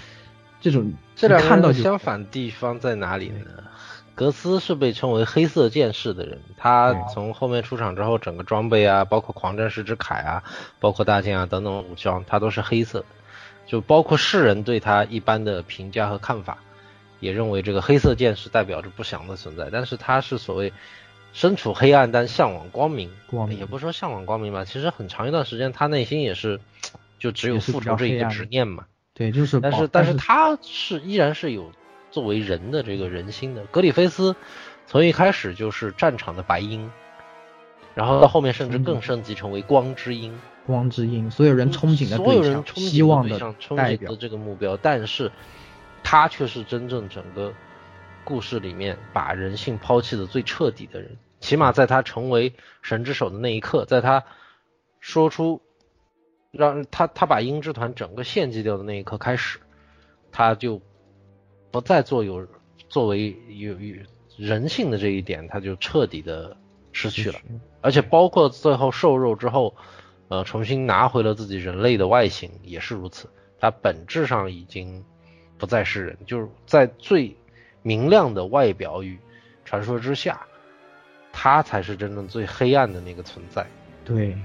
[0.62, 3.64] 这种，这两个相反地方在哪里呢？
[4.16, 10.42] 格斯是被称为黑色剑士的人，他从后面出场之后，整个装备啊，包括狂战士之铠啊，
[10.80, 13.06] 包括大剑啊等等武装，他都是黑色的。
[13.66, 16.58] 就包括世人对他一般的评价和看法，
[17.20, 19.70] 也认为这个黑色剑是代表着不祥的存在。
[19.72, 20.74] 但是他是所谓
[21.34, 26.60] 身处黑暗但向往光明，光明也不说向往光明吧，其实很长一段时间他内心也是
[27.20, 28.86] 就只有也是复仇这一个执念嘛。
[29.14, 31.72] 对，就是但是但是是他是依然是有
[32.12, 33.64] 作为人的这个人心的。
[33.66, 34.36] 格里菲斯
[34.86, 36.90] 从一开始就是战场的白鹰，
[37.96, 40.40] 然后到后面甚至更升级成为光之鹰。
[40.68, 45.32] 光之鹰，所有人憧憬的所有人憧希望的憬对象，憧代表憬的，这个目标，但是
[46.10, 47.54] 他却是真正整个
[48.24, 51.18] 故事里面把人性抛弃的最彻底的人。
[51.42, 54.24] 起码在他成为神之手的那一刻，在他
[55.02, 55.62] 说出
[56.50, 59.60] 让他他把鹰之团整个献祭掉的那一刻开始，
[60.32, 60.82] 他就
[61.72, 62.48] 不再做有
[62.88, 63.96] 作为有有
[64.38, 66.56] 人性的这一点，他就彻底的
[66.94, 67.38] 失去了。
[67.82, 69.76] 而且包括最后瘦肉之后，
[70.30, 73.30] 呃，重新拿回了自己人类的外形也是如此。
[73.60, 75.04] 他本质上已经
[75.58, 77.36] 不再是人，就是在最
[77.82, 79.18] 明亮的外表与
[79.66, 80.40] 传说之下，
[81.32, 83.66] 他才是真正最黑暗的那个存在。
[84.06, 84.38] 对，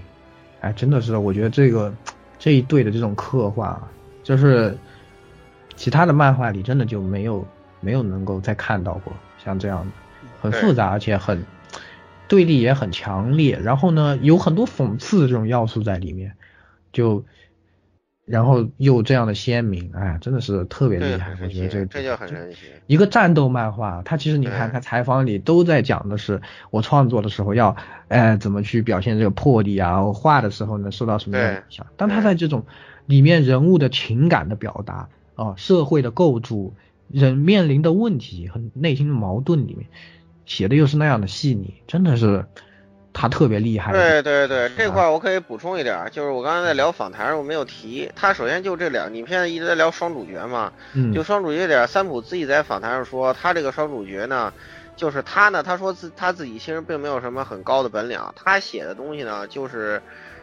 [0.61, 1.93] 哎，真的是，我觉得这个
[2.39, 3.81] 这一对的这种刻画，
[4.23, 4.77] 就是
[5.77, 7.47] 其他的漫画里真的就没有
[7.81, 9.93] 没有能够再看到过像这样的，
[10.41, 11.45] 很复杂而且很
[12.29, 16.35] 对立也很强烈，然后呢有很多讽刺的这种要素在里面，
[16.93, 17.25] 就
[18.25, 22.59] 然后又这样的鲜明，哎，真的是特别厉害，我觉得这这就很神奇。
[22.87, 27.77] 一个战斗漫画，它其实你看，它采访里都在讲的是我创作的时候要，
[28.09, 31.87] 哎，怎么去表现这个魄力啊，我画的时候呢受到什么样的影响。
[31.97, 32.65] 但他在这种
[33.07, 36.75] 里面人物的情感的表达啊、社会的构筑、
[37.09, 39.89] 人面临的问题和内心的矛盾里面，
[40.47, 42.47] 写的又是那样的细腻，真的是
[43.13, 43.93] 他特别厉害。
[43.93, 54.53] 对对对，这块儿我可以补充一点儿，就是我刚才在聊访谈时我没有提，他首先就这两，你们现在一直在聊双主角嘛，嗯就双主角点，三浦自己在访谈上说，他这个双主角呢，
[54.97, 60.03] 就是他呢，他说自他自己其实并没有什么很高的本领，他写的东西呢，就是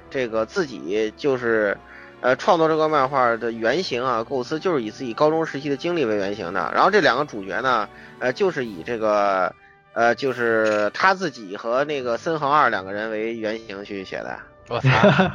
[0.10, 1.78] 这个自己就是。
[2.22, 6.70] 呃，创作这个漫画的原型啊，构思就是以自己高中时期的经历为原型的。
[6.76, 7.88] 然后这两个主角呢，
[8.20, 9.56] 呃，就是以这个，
[10.00, 14.40] 呃，就是他自己和那个森恒二两个人为原型去写的。
[14.70, 14.90] 我操，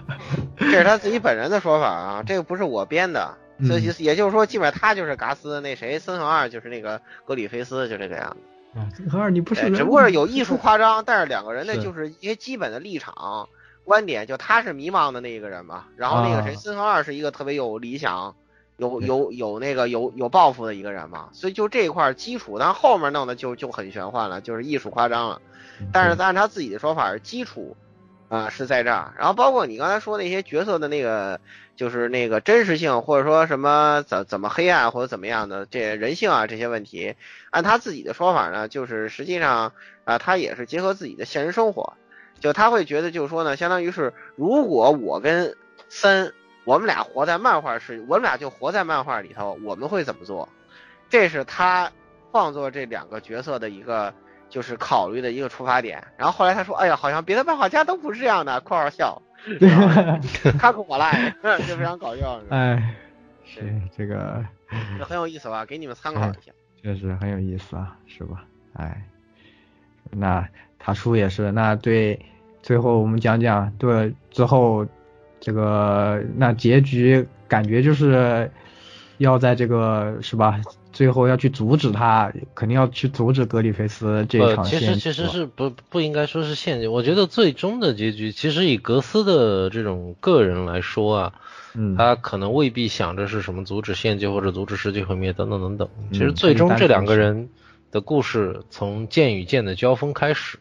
[0.56, 3.36] 这是他自己本人的说法啊，这个不是我编的。
[3.66, 8.80] 所以也就是说，基本上他就是嘎斯，那谁森恒二就是那个格里菲斯，就这个样子。
[8.80, 13.50] 啊，森恒二你不是只不过是有艺术夸张，但是两个人呢，就是一些基本的立场。
[13.84, 18.34] 观点就他是迷茫的那一个人嘛，然后那个谁，啊森恒二是一个特别有理想、
[18.76, 25.40] 有有有那个有有抱负的一个人嘛，所以就这一块基础，但后面弄的就就很玄幻了，就是艺术夸张了。
[25.92, 27.76] 但是按他自己的说法，基础
[28.28, 31.40] 啊、是在这儿，然后包括你刚才说那些角色的那个，
[31.76, 37.14] 就是那个真实性，或者说什么怎怎么黑暗或者怎么样的这人性啊这些问题，
[37.50, 39.72] 按他自己的说法呢，就是实际上
[40.04, 41.94] 啊、他也是结合自己的现实生活。
[42.40, 45.56] 就他会觉得，就是说呢，相当于是，如果我跟
[45.88, 46.34] 森，
[46.64, 50.48] 我们俩活在漫画世，我们俩就活在漫画里头，我们会怎么做？
[51.08, 51.90] 这是他
[52.32, 54.12] 创作这两个角色的一个
[54.48, 56.02] 就是考虑的一个出发点。
[56.16, 59.20] 然后后来他说，哎呀，好像别的漫画家都不是这样的，括号笑，
[60.58, 61.34] 他跟我来，
[61.68, 62.40] 就非常搞笑。
[62.50, 62.94] 哎，
[63.44, 63.60] 是
[63.96, 64.44] 这个，
[64.98, 65.64] 这很有意思吧？
[65.66, 66.52] 给你们参 考一下。
[66.82, 68.44] 确实很有意思啊，是吧？
[68.74, 69.02] 哎，
[70.10, 70.46] 那
[70.78, 72.18] 塔叔也是，那对，
[72.62, 74.86] 最后我们讲讲对之后
[75.44, 78.50] 这个那结局，感觉就是
[79.18, 80.58] 要在这个是吧？
[80.90, 84.64] 最后要去阻止他，肯定要去阻止格里菲斯这场。
[84.64, 91.32] 其实其实是不不应该说是陷阱，我觉得最终的结局，其实以格斯的这种个人来说啊，
[91.74, 95.88] 嗯，他可能未必想着是什么阻止陷阱或者阻止世界毁灭等等等等。
[96.12, 97.50] 其实嗯最终这两个人
[97.90, 100.58] 的故事从剑与剑的交锋开始，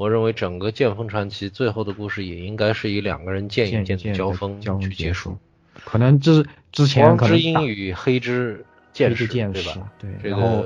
[0.00, 5.36] 我认为整个剑锋传奇最后的故事也应该是以两个人剑与剑的交锋去结束。
[5.84, 9.92] 可能之之前光之可能打鹰与黑之剑士，之剑士对吧？
[9.98, 10.64] 对，这然后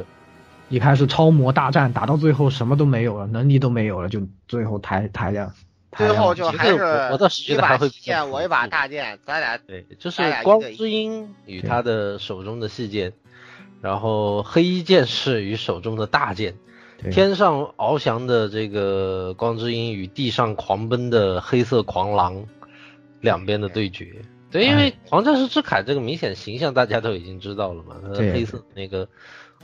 [0.68, 5.52] 一开始超模大战打到最后什么都没有了，能力都没有了，就最后抬抬量，
[5.96, 13.12] 最后就还是我我倒是觉一把得还会细剑，我一把大剑，咱俩对，就是光之鹰与他的手中的细剑，
[13.80, 16.63] 然后黑衣剑士与手中的大剑，对
[17.10, 22.44] 天上翱翔的这个光之鹰与地上狂奔的黑色狂狼，
[23.20, 24.22] 两边的对决。
[24.50, 24.92] 对，因为哎。
[25.08, 28.32] 狂战士之铠这个明显形象大家都已经知道了嘛，他对。
[28.32, 29.06] 黑色那个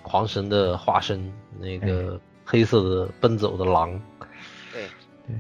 [0.03, 3.91] 狂神的化身，那个黑色的奔走的狼。
[4.73, 4.83] 对。
[5.27, 5.37] 对，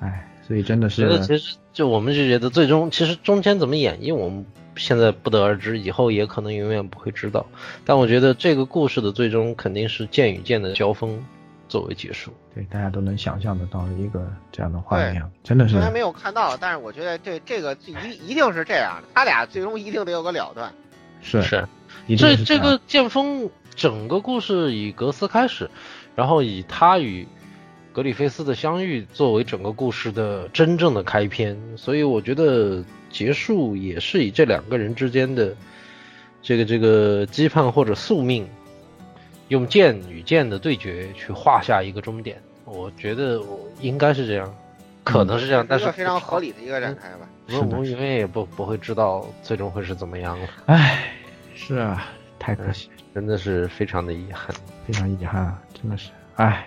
[0.00, 4.44] 哎，所以真的是觉得是其实就我们就觉得最终其实中间怎么演绎，我们
[4.78, 7.44] 现在不得而知，以后也可能永远不会知道。
[7.84, 11.22] 但我觉得这个故事的最终肯定是剑与剑的交锋
[11.68, 12.32] 作为结束。
[12.54, 20.72] 对大家都能想象得到的一个这样的画面，真的是虽然没有看到，但是我觉得这这个一一定是这样的，他俩最终一定得有个了断。
[21.20, 21.66] 是是，
[22.08, 25.70] 是这这个剑锋整个故事以格斯开始，
[26.16, 27.26] 然后以他与
[27.92, 35.54] 格里菲斯的相遇作为整个故事的真正的开篇，所以我觉得结束也是以这两个人之间的
[36.42, 38.48] 这个这个羁绊或者宿命，
[39.48, 42.40] 用剑与剑的对决去画下一个终点。
[42.64, 44.54] 我觉得我应该是这样，
[45.04, 47.28] 可能是这样，但是非常合理的一个展开吧。
[47.48, 50.48] 我们我们永远也不不会知道最终会是怎么样了。
[50.66, 51.12] 唉，
[51.54, 52.06] 是啊，
[52.38, 54.54] 太可惜，真的是非常的遗憾，
[54.86, 56.66] 非常遗憾啊，真的是，唉，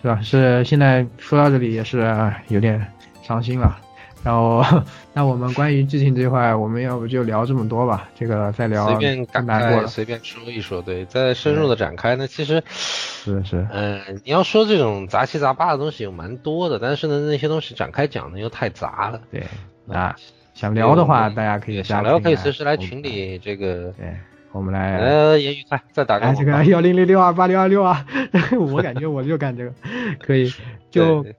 [0.00, 0.20] 是吧？
[0.22, 1.98] 是现在说到这里也是
[2.46, 2.86] 有点
[3.24, 3.76] 伤心了。
[4.24, 4.64] 然后，
[5.12, 8.08] 那我们关于剧情这块，我们要不就聊这么多吧？
[8.14, 9.86] 这个再聊随便展开，难过。
[9.86, 10.80] 随便说一说。
[10.80, 19.20] 对，再深入的展开呢，其实是是，嗯、你要说这种杂七杂八的东西有蛮多的，但是呢，那些东西展开讲呢又太杂了。
[19.30, 19.42] 对，
[19.86, 20.14] 那
[20.54, 23.92] 想聊的话，大家可以想聊可以随时来群里这个。
[23.98, 24.14] 对，
[24.52, 24.98] 我们来。
[24.98, 28.06] 呃，言语快再打个哎，这个幺零零六二八六二六啊，
[28.56, 29.72] 我感觉我就干这个，
[30.20, 30.52] 可以
[30.90, 31.34] 就对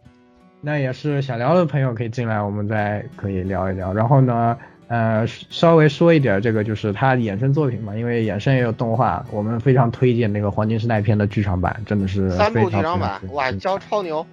[0.66, 3.94] 那也是想聊的朋友可以进来，我们再可以聊一聊。
[3.94, 4.58] 然后呢，
[4.88, 14.26] 呃，稍微说一点这个就是它衍生作品嘛，因为衍生也有动画，我们非常推荐那个《黄金时代片》的剧场版，真的是三部非常剧场版，哇，教超牛，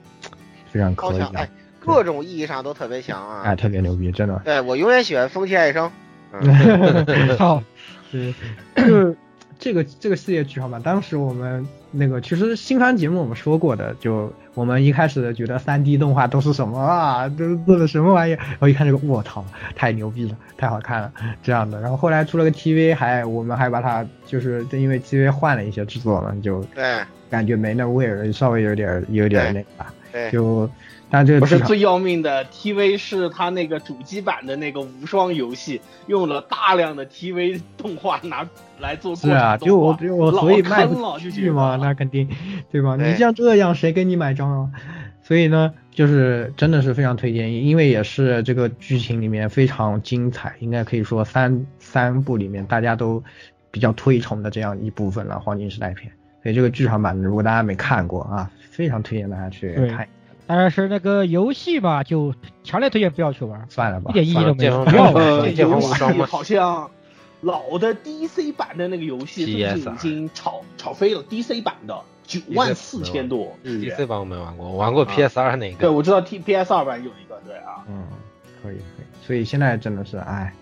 [0.70, 0.95] 非常
[1.35, 1.49] 哎，
[1.81, 3.43] 各种意义上都特别强啊。
[3.45, 4.41] 哎，特别牛逼，真的。
[4.45, 5.91] 对我永远喜欢风气爱生。
[6.33, 7.07] 嗯
[7.37, 7.61] 好，
[8.12, 8.33] 是，
[8.76, 9.16] 就
[9.61, 19.45] 这个这个系列剧场版，当时我们那个其实新番节目我们说过的，就我们一开始觉得三 D 动画都是什么啊，都做的什么玩意儿，然后一看这个，我操，
[19.77, 21.81] 太牛逼了，太好看了，这样的。
[21.81, 27.01] 然后后来出了个 TV，还我们还把它就是因为 TV 换了一些制作嘛，就对。
[27.31, 30.69] 感觉没那味儿，稍微有点有点那个吧，对，就
[31.11, 38.49] 但这个不是最要命的，TV 是它那个主机版的那个无双游戏，用了大量的 TV 动画拿
[38.79, 42.29] 来做是啊，就我就我所以卖不去嘛，那肯定
[42.71, 42.97] 对吧？
[42.97, 44.71] 对你像这样，谁给你买账啊？
[45.23, 53.23] 所以呢，就是真的是非常推荐，因为也是这个剧情里面非常精彩，应该可以说三三部里面大家都
[53.71, 56.11] 比较推崇的这样一部分了，《黄金时代片》。
[56.43, 60.09] 所以这个剧场版，如果大家没看过啊，非常推荐大家去对看。
[60.57, 62.35] 但是那个游戏吧，就
[62.65, 65.57] 强烈推荐不要去玩，算了吧一点意义都没有，不要玩。
[65.57, 66.91] 游戏好像
[67.41, 71.97] 老的 DC 版的那个游戏最近已经炒炒飞了，DC 版的
[72.27, 73.97] 九万四千多日元。
[73.97, 75.93] DC 版我没玩过，我玩过 PS 二那个对，个。
[75.93, 77.85] 我知道 T PS 二版有一个，对啊。
[77.89, 78.05] 嗯，
[78.63, 79.07] 可以可以。
[79.25, 80.53] 所以现在真的是，哎，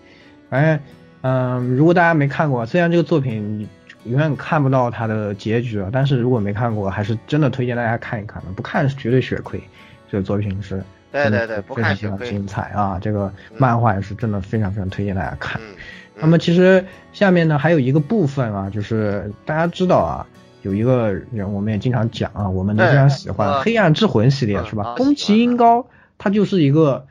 [0.49, 0.79] 反正，
[1.21, 3.67] 嗯、如果大家没看过，虽然这个作品你
[4.05, 8.51] 永远看不到它的结局啊，但是如果没看过，还是真的推荐大家看一看的。
[8.55, 9.61] 不看是绝对血亏，
[10.09, 12.97] 这个作品是对真的是对对不非常非常看血亏精彩啊！
[13.01, 15.61] 这个漫画也是真的非常非常推荐大家看。
[15.61, 15.75] 嗯，
[16.15, 20.25] 那么其实下面呢还有一个部分啊，就是大家知道啊，
[20.61, 24.95] 有一个人我们也经常讲啊，我们都非常喜欢《黑暗之魂》系列嗯是吧啊？
[24.95, 25.87] 宫崎英高
[26.17, 27.07] 他就是一个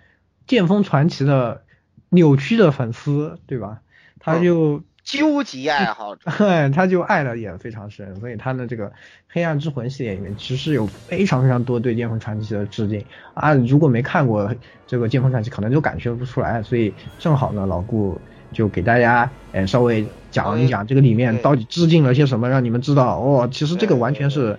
[0.47, 1.63] 剑锋传奇的
[2.09, 3.81] 扭曲的粉丝，对吧？
[4.21, 6.31] 他就究极爱好者。
[6.75, 8.87] 他就爱的也非常深，所以他的这个
[9.27, 13.03] 《黑暗之魂》系列里面其实有非常非常多对《剑魂传奇》的致敬
[13.33, 13.55] 啊。
[13.55, 14.55] 如果没看过
[14.87, 16.63] 这个《剑魂传奇》，可能就感觉不出来。
[16.63, 18.21] 所以正好呢，老顾
[18.53, 24.59] 就给大家呃稍微讲一讲这个里面到底致敬了些什么，让你们知道哦，其实这个完全是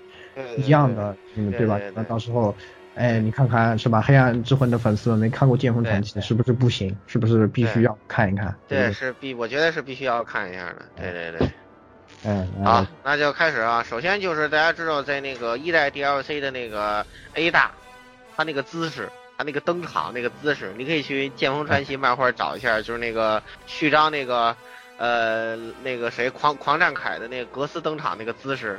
[0.57, 1.79] 一样的，嗯，对吧？
[1.93, 2.55] 那到时候。
[2.99, 4.01] 哎，你看看是吧？
[4.01, 6.93] 黑暗之魂的粉丝没看过《剑锋传奇》，是不是不行？
[7.07, 8.53] 是不是必须要看一看？
[8.67, 10.85] 对，不是必，我觉得是必须要看一下的。
[10.97, 11.49] 对对对。
[12.25, 13.81] 嗯，好，那就开始啊。
[13.81, 17.71] 首先就是大家知道，在那个一代 DLC 的那个 A 大，
[18.35, 24.53] 他那个姿势，他那个登场那个姿势，你可以去《剑锋传奇》漫画找一下，就是那个序章那个
[24.97, 28.77] 呃那个谁狂狂战凯的那个格斯登场那个姿势。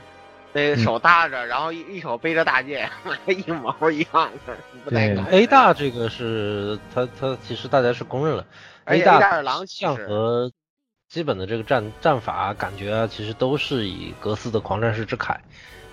[0.52, 2.90] 那个手搭着，然后一一手背着大剑，
[3.26, 5.22] 一毛一样的，不带改。
[5.30, 8.44] A 大这个是他他其实大家是公认了
[8.86, 10.50] A 大是狼骑像士和
[11.08, 15.36] 基本的这个战战法感觉啊，其实都是以格斯的狂战士之铠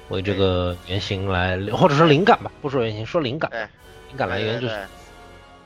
[0.09, 3.51] 为这个原型来，或者说灵感吧，不说原型，说灵感。
[3.51, 3.61] 对，
[4.09, 4.87] 灵感来源就是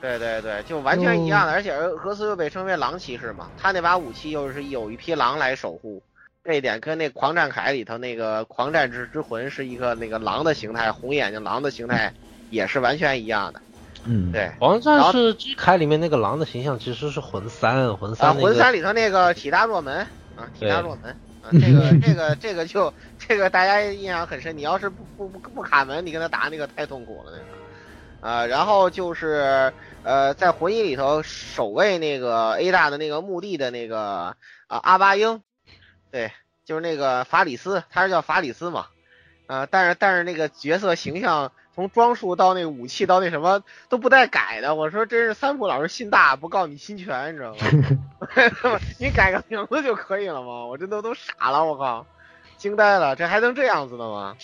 [0.00, 1.72] 对对对，就完全一样的，而且
[2.02, 6.02] 格斯又被称为狼骑士嘛，他那把武器又是有一匹狼来守护，
[6.44, 12.12] 这一点跟那狂战铠里头那个狂战之之魂是一个那个狼的形态，红眼睛狼的形态
[12.50, 13.62] 也是完全一样的。
[14.04, 14.50] 嗯，对。
[14.58, 18.48] 狂战士之铠里面那个狼的形象其实是魂三，魂三、啊，那个。
[18.48, 19.98] 魂三里头那个体大若门
[20.36, 21.16] 啊，体大对若门。
[21.42, 24.56] 啊，这个 这个这个就这个大家印象很深。
[24.58, 28.28] 你要是不不不不卡门，你跟他打那个太痛苦了那个。
[28.28, 29.72] 啊，然后就是
[30.02, 34.36] 呃，在魂一里头守卫那个 A 大的那个墓地的那个
[34.66, 35.42] 啊阿巴英，
[36.12, 36.30] 对，
[36.64, 38.86] 就是那个法里斯，他是叫法里斯嘛。
[39.48, 48.78] 啊，但是但是那个角色形象从装束到那武器到那什么都不带改的，我说真是三浦老师心大不告你侵权，你知道吗？
[49.00, 50.64] 你改个名字就可以了吗？
[50.66, 52.06] 我真的都傻了，我靠，
[52.56, 54.36] 惊呆了，这还能这样子的吗？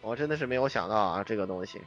[0.00, 1.80] 我真的是没有想到啊，这个东西。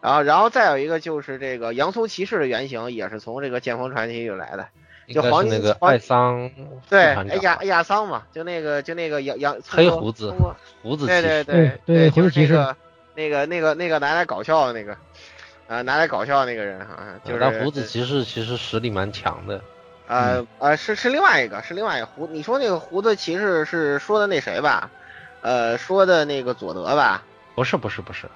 [0.00, 4.68] 然后，然后再有一个就是这个洋葱骑士的原型也是从这个剑锋传奇里来的，
[5.12, 6.50] 就黄那个艾桑
[6.88, 10.34] 对，亚亚桑嘛，就那个就那个杨杨黑胡子
[10.82, 12.74] 胡子对对骑士对对就是胡子骑士
[13.14, 14.96] 那个那个那个那个拿来搞笑的那个，
[15.66, 19.60] 啊，拿来搞笑的那个人哈，就是但胡子骑士其实实力蛮强的。
[20.06, 24.90] 呃呃是是另外一个是另外一个胡，你说那个胡子骑士是说的那谁吧？
[25.42, 27.22] 呃，说的那个佐德吧？
[27.54, 28.28] 不是不是不是，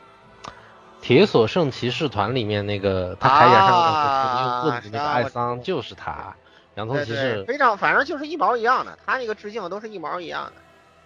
[1.01, 6.35] 铁索圣骑士团里面那个他铠甲上啊用棍子那个艾桑就是他，
[6.75, 10.53] 洋葱对对，骑士非常反正就是一毛一样的，他那个致敬都是一毛一样的，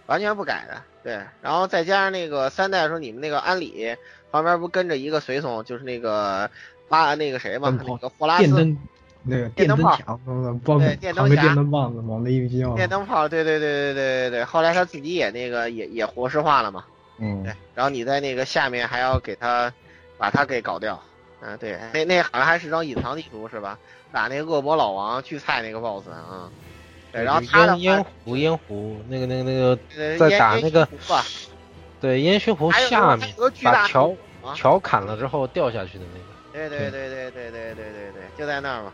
[0.05, 0.81] 完全不改的。
[1.03, 3.95] 对，然后再加上那个三代的时候，你们那个安里
[4.31, 6.49] 旁边不跟着一个随从，就是那个
[6.89, 8.77] 巴那个谁嘛，那个霍拉斯电灯
[9.23, 9.97] 那个电灯泡
[10.79, 12.73] 对电灯扛个侠电灯棒子猛的一叫。
[12.75, 16.85] 电灯泡，对对对对对对对，后来他自己也那个也也活尸化了嘛，
[17.17, 19.73] 嗯对，然后你在那个下面还要给他
[20.17, 21.01] 把他给搞掉，
[21.41, 23.77] 嗯、对，那那好像还是张隐藏地图是吧？
[24.11, 26.49] 打那个恶魔老王巨菜那个 BOSS 啊，
[27.11, 30.87] 对，然后他的烟烟话，湖烟壶那个那个那个呃在打那个
[31.99, 33.29] 对烟熏壶下面
[33.63, 36.25] 把桥啊桥砍了之后掉下去的那个。
[36.53, 38.91] 对对对对对对对对对，就在那儿嘛。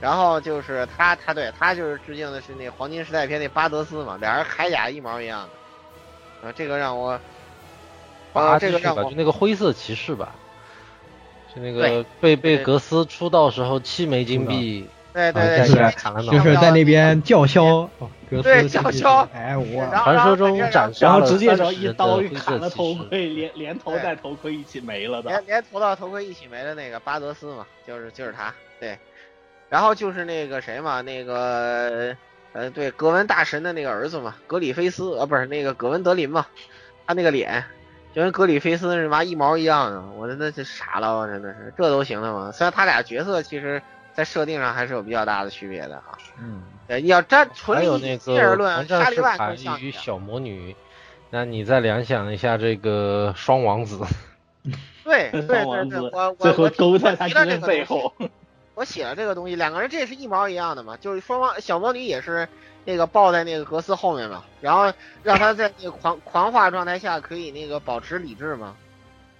[0.00, 5.48] 然后就是他，他对他就是致敬的是那黄金时代片那巴德斯嘛，俩人铠甲一毛一样
[6.42, 6.48] 的。
[6.48, 7.10] 啊，这个让我，
[8.32, 10.34] 啊，啊，这个让我就那个灰色骑士吧，
[11.54, 15.66] 就那个对被对被格斯出道时候七枚金币，对对啊
[16.18, 17.64] 对，就是在那边叫嚣，
[17.98, 22.68] 哦格斯对叫嚣哎我传说中斩然后直接找30一刀砍了。
[22.68, 25.30] 头盔，连连头带头盔一起没了的。
[25.30, 28.98] 连连头到头盔一起没了那个巴德斯嘛，就是就是他，对。
[29.70, 32.14] 然后就是那个谁嘛，那个
[32.52, 36.46] 呃，对，格温大神的那个儿子嘛，格里菲斯啊，不是那个葛文德林嘛，
[37.06, 37.64] 他那个脸
[38.14, 42.52] 就跟格里菲斯是妈一毛一样的，我真的是傻了，我真的是这都行的吗？
[42.52, 46.16] 虽然他俩角色其实在设定上还是有比较大的区别的啊。
[46.40, 49.88] 嗯，对，你要单纯以还有那个论，狂战士沙利万卡更像一点。
[49.88, 50.76] 与小魔女，
[51.30, 53.98] 那你再联想一下这个双王子，
[55.02, 58.12] 对对对对，双王子我最后我我勾在他提了人这个背后。
[58.74, 62.48] 我写了这个东西，两个人这是一毛一样的嘛，就是双方小魔女也是
[62.84, 68.74] 那个抱在那个格斯后面嘛，然后让他在那个狂狂化状态下可以那个保持理智嘛，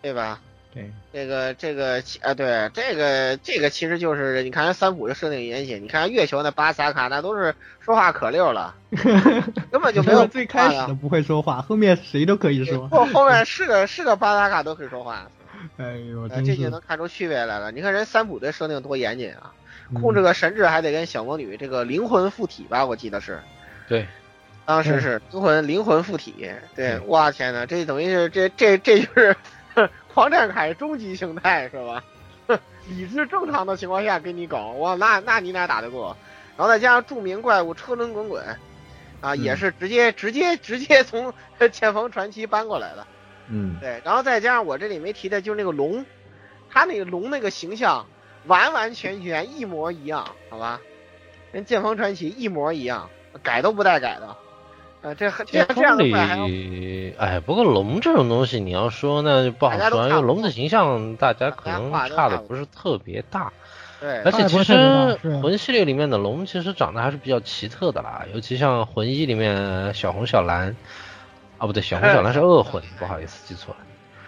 [0.02, 0.40] 对吧？
[0.72, 8.74] 对，这个这个其啊，对，这个这个其实就是你看人三浦就设定严谨，你看月球那巴萨卡那都是说话可溜了，
[9.70, 12.88] 根本就没有最开始的不会说话，后面谁都可以说。
[12.88, 15.30] 后后面是个是个巴萨卡都可以说话，
[15.78, 17.70] 哎呦，这就能看出区别来了。
[17.72, 19.52] 你看人三浦这设定多严谨啊，
[19.90, 23.40] 嗯控制个神智还得跟小魔女这个灵魂附体吧，我记得是，
[23.88, 24.06] 对，
[24.64, 26.50] 当时是灵魂灵魂附体。
[26.74, 29.36] 对，哇天呐，这等于是这这这就是
[30.12, 32.02] 狂战凯终极形态是吧？
[32.88, 36.16] 理智正常的情况下给你搞，哇，那那你哪打得过？
[36.56, 38.44] 然后再加上著名怪物车轮滚滚，
[39.20, 41.32] 啊，也是直接直接直接从
[41.72, 43.06] 前锋传奇搬过来的。
[43.48, 46.04] 嗯，对，然后再加上我这里没提的，就是那个龙，
[46.70, 48.06] 他那个龙那个形象
[48.46, 50.80] 完完全全一模一样，好吧？
[51.52, 53.10] 跟剑锋传奇一模一样，
[53.42, 54.36] 改都不带改的。
[55.02, 55.98] 呃，这这样这样
[57.18, 63.52] 哎，不过龙这种东西，你要说那就不好说，因为龙的形象大家可能差的不是特别大。
[64.00, 70.74] 对，而且其实魂系列里面的龙其实长得还是比较奇特的啦，尤其像魂一里面小红小蓝，
[71.58, 73.80] 啊不对，小红小蓝是恶魂，不好意思记错了。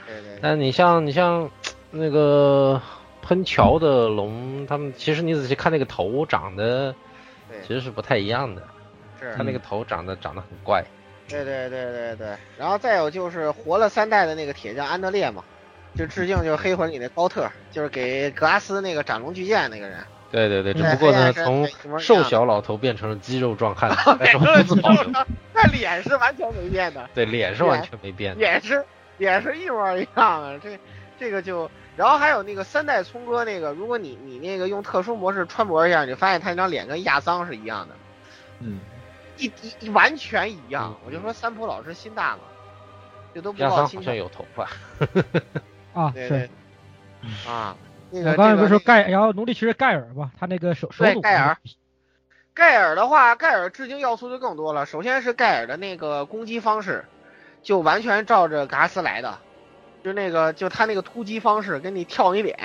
[0.07, 0.39] 对对。
[0.41, 1.51] 但你像你像
[1.91, 2.81] 那个
[3.23, 6.95] 喷桥的龙，他们其实你仔细看那个头长得，
[7.67, 8.63] 其实是不太一样的。
[9.21, 9.35] 是。
[9.37, 10.85] 他那个头长得长得很怪。
[11.29, 15.43] 对对对对对，然后再有就是活了三代的那个铁匠安德烈嘛，
[15.97, 19.99] 就致敬就是黑魂里的高特，就是给格拉斯那个斩龙巨剑那个人。
[20.31, 25.13] 对对对，只不过呢，从瘦小老头变成了肌肉壮汉， 但是胡子保留。
[25.53, 27.09] 但脸是完全没变的。
[27.15, 28.41] 对，脸是完全没变的。
[28.41, 28.85] 脸是
[29.19, 30.79] 脸是一模一样的，这
[31.19, 37.95] 这个就，然后还有那个三代聪哥那个，如果你你那个用特殊模式穿模一下，你发现他那张脸跟亚桑是一样的。
[38.61, 38.81] 嗯。
[39.39, 42.43] 一一完全一样，我就说三浦老师心大嘛，
[43.35, 44.65] 这都不亚桑好好像有头发。
[45.93, 46.51] 啊，对对。
[47.47, 47.77] 啊，
[48.23, 51.13] 那个我刚才不是说盖，然后奴隶骑士盖尔吧，他那个手手弩。
[51.15, 51.57] 对盖尔，
[52.55, 54.87] 盖尔的话，盖尔致敬要素就更多了。
[54.87, 57.05] 首先是盖尔的那个攻击方式，
[57.63, 59.39] 就完全照着嘎斯来的，
[60.03, 62.57] 就那个就他那个突击方式，给你跳你脸，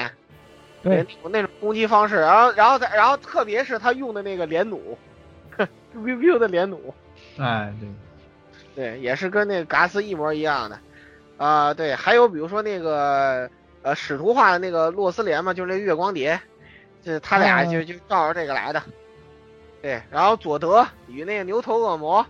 [0.82, 4.98] 对那种那种攻击方式，然后然后再然后特别是他用的那个连弩，
[5.94, 6.78] biu biu 的连弩，
[7.38, 7.74] 哎，
[8.76, 10.80] 对，对，也是跟那个嘎斯一模一样的，
[11.38, 13.50] 啊、对，还有比如说那个
[13.84, 16.40] 呃使徒画的那个洛斯连嘛，就是那月光蝶，
[17.04, 18.82] 这他俩就就照着这个来的，
[19.82, 22.26] 对，然后佐德与那个牛头恶魔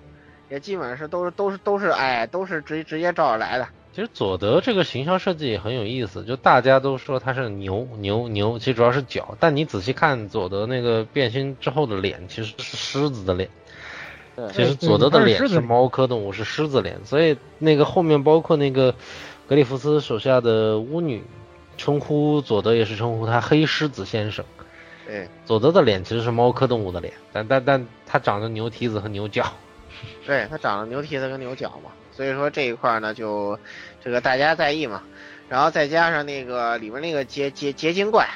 [0.49, 13.49] 也基本是都是都是都是哎都是直直接照着来的，其实佐德这个形象设计也很有意思，就大家都说他是牛牛牛，其实主要是脚，但你仔细看佐德那个变形之后的脸，其实是狮子的脸。
[14.35, 14.47] 对。
[14.49, 18.95] 其实佐德的脸是是猫科动物，是狮子脸，所以那个后面包括那个
[19.47, 21.21] 格里夫斯手下的巫女，
[21.77, 24.43] 称呼佐德也是称呼他黑狮子先生。
[25.05, 29.45] 对佐德的脸其实是猫科动物的脸，但但但他长着牛蹄子和牛角。
[30.25, 33.57] 对，它长了牛蹄子跟牛角嘛，所以说这一块呢就
[34.03, 35.03] 这个大家在意嘛，
[35.49, 38.27] 然后再加上那个里面那个结结结晶怪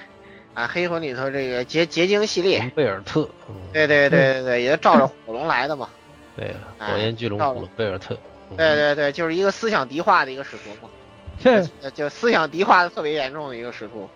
[0.53, 5.89] 啊，黑魂里头这个结结晶系列，贝尔特，嗯对对对对对，也照着火龙来的嘛，
[6.35, 7.39] 对，哎火焰巨龙
[7.75, 8.15] 贝尔特。
[8.49, 10.89] 嗯对对对，就是一个思想敌化的一个使徒嘛，
[11.93, 14.09] 就思想敌化的特别严重的一个使徒。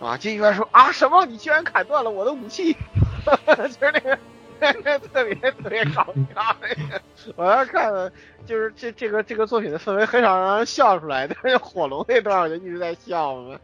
[0.00, 1.26] 啊，金一边说啊什么？
[1.26, 2.72] 你居然砍断了我的武器，
[3.46, 6.56] 就是那个特别特别搞笑。
[7.34, 8.10] 我要看了，
[8.46, 13.58] 就是这这个这个作品的氛围很少让人笑出来，但是火龙那段我就一直在笑嘛，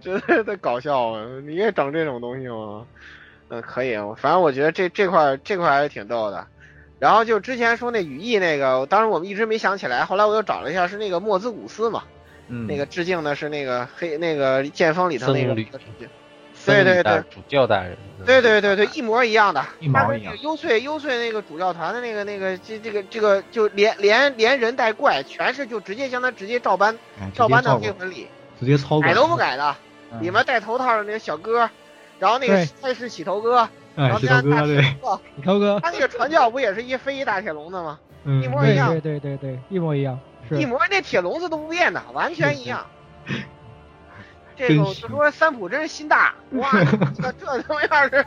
[0.00, 1.26] 真的在搞笑啊。
[1.44, 2.86] 你也整这种东西吗？
[3.50, 6.46] 嗯，可以，反正我觉得这这块这块还是挺逗的。
[7.04, 12.04] 然后就之前说那羽翼那个，当时我们一直没想起来，后来我又找了一下，是那个莫兹古斯嘛，
[12.48, 17.22] 嗯，那个致敬的是那个黑那个剑锋里头那个对对对。
[17.30, 17.94] 主教大人。
[18.24, 26.96] 对对对对，一模一样的，一模一样他跟那个优翠优翠那个主教团的那个那个这这个这个就连连连人带怪全是就直接将他直接照搬
[27.34, 28.28] 照搬到黑魂里，
[28.58, 29.76] 直接抄过来，改都不改的，
[30.10, 30.22] 嗯。
[30.22, 31.68] 里面戴头套的那个小哥，
[32.18, 32.64] 然后那个对。
[32.64, 34.96] 赛事洗头哥，然哎，头哥，对，
[35.44, 37.98] 涛哥，他那个传教不也是一飞一大铁笼子吗？
[38.24, 40.18] 嗯一，模一样对对对对对，一模一样，
[40.48, 42.86] 是一模那铁笼子都不变的，完全一样。
[44.56, 46.70] 这个我说三浦真是心大， 哇，
[47.16, 48.24] 这这他妈要是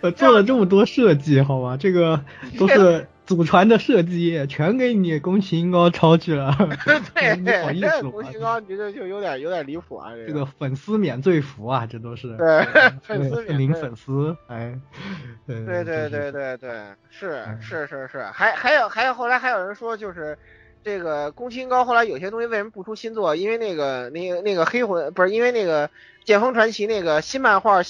[0.00, 2.22] 我做了这么多设计，好吧，这个
[2.58, 6.50] 都是祖传的设计，全给你宫崎英高抄去了。
[7.14, 14.76] 对，不好意思这宫崎英高觉得就有点有点离谱啊，这这个粉丝免罪符啊，这都是对对 粉丝零粉丝，哎，
[15.46, 16.70] 对对对对对，对对，
[17.08, 20.36] 是嗯是是是，还还有还有后来还有人说就是。
[20.82, 23.36] 这个宫崎英高后来有些东西为什么不出新作？
[23.36, 25.90] 因为那个那个那个黑魂不是因为那个
[26.24, 27.82] 剑锋传奇那个新漫画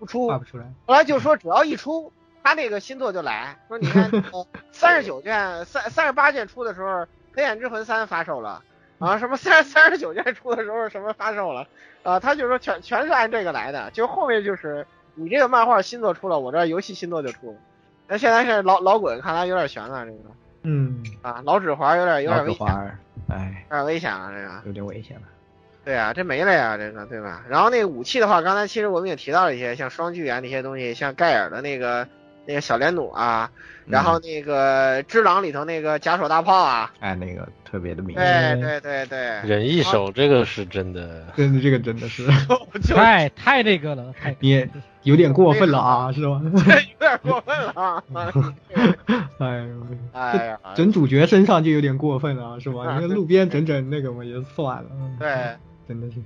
[0.00, 0.64] 不出，画不出来。
[0.84, 2.12] 后来就说只要一出，
[2.44, 3.56] 他那个新作就来。
[3.66, 4.08] 说你看，
[4.70, 6.88] 三十九卷、三三十八卷出的时候，
[7.34, 8.62] 《黑暗之魂三》发售了，
[8.98, 11.66] 啊，什么三三十九卷出的时候什么发售了，
[12.02, 17.56] 啊，他就说全全是按这个来的，就后面就是你这个漫画新作出了，我这游戏新作就出了。
[18.06, 20.18] 那现在是老老滚，看来有点悬了，这个
[20.62, 22.66] 嗯，啊，老指环有点有点危险，
[23.28, 24.62] 哎，有点危险了，这个。
[24.66, 25.22] 有点危险了。
[25.84, 27.42] 对啊，这没了呀，这个对吧？
[27.48, 32.08] 然后那个武器的话，刚才其实我们也提到了一些，像双巨啊那些东西，像盖尔的那个
[32.46, 33.50] 那个小连弩啊，
[33.86, 41.26] 然后那个只狼里头那个假手大炮啊，哎，那个特别的明对显，对对对，忍一手，这个是真的。
[41.36, 42.26] 真的这个真的是，
[42.82, 44.66] 就太太那个了，太 你
[45.04, 46.40] 有点过分了啊，是吧？
[46.44, 46.50] 有
[46.98, 48.02] 点过分了啊！
[49.38, 52.84] 哎呦，哎呀，整主角身上就有点过分了啊，是吧？
[52.86, 55.28] 啊你那路边整整那个嘛也算了，嗯对
[55.86, 56.16] 真的是，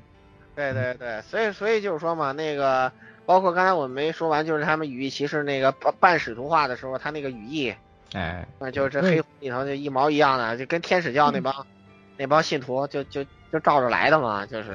[0.55, 2.93] 对对对，所以所以就是说嘛，那个
[3.29, 7.75] 包括刚才我们没说完，就是他们羽翼骑士那个半半使徒化的时候，他那个羽翼，
[8.15, 11.67] 哎，那就是这黑里头就一毛一样的，就跟天使教那帮
[12.17, 13.23] 那帮信徒就就
[13.53, 14.71] 就照着来的嘛，就是。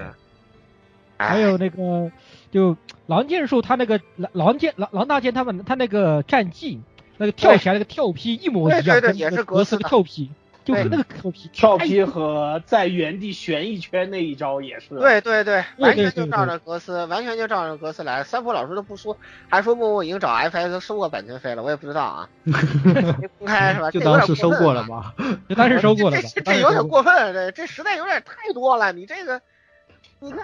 [1.17, 2.11] 哎还有那个，
[2.51, 2.75] 就
[3.05, 6.81] 狼剑术，他那个狼狼剑狼狼大剑他们他那个战绩，
[7.17, 10.29] 那个跳起来那个跳劈一模一样，对对对跟那个也是格斯的跳劈，
[10.63, 14.95] 就那个跳皮，跳劈和在原地旋一圈那一招也是。
[14.95, 18.23] 对对对，完全就照着格斯，完全就照着格斯来。
[18.23, 19.17] 三浦老师都不说，
[19.49, 23.91] 还说默默已经找 FS 收过版权费了，我也不知道啊， 没公开是吧？
[23.91, 25.13] 就这有点当是收过了吧？
[25.17, 25.37] 吧。
[25.49, 26.59] 就当是收过了吧这这？
[26.59, 28.93] 有点过过分，这这实在有点太多了。
[28.93, 29.41] 你这个，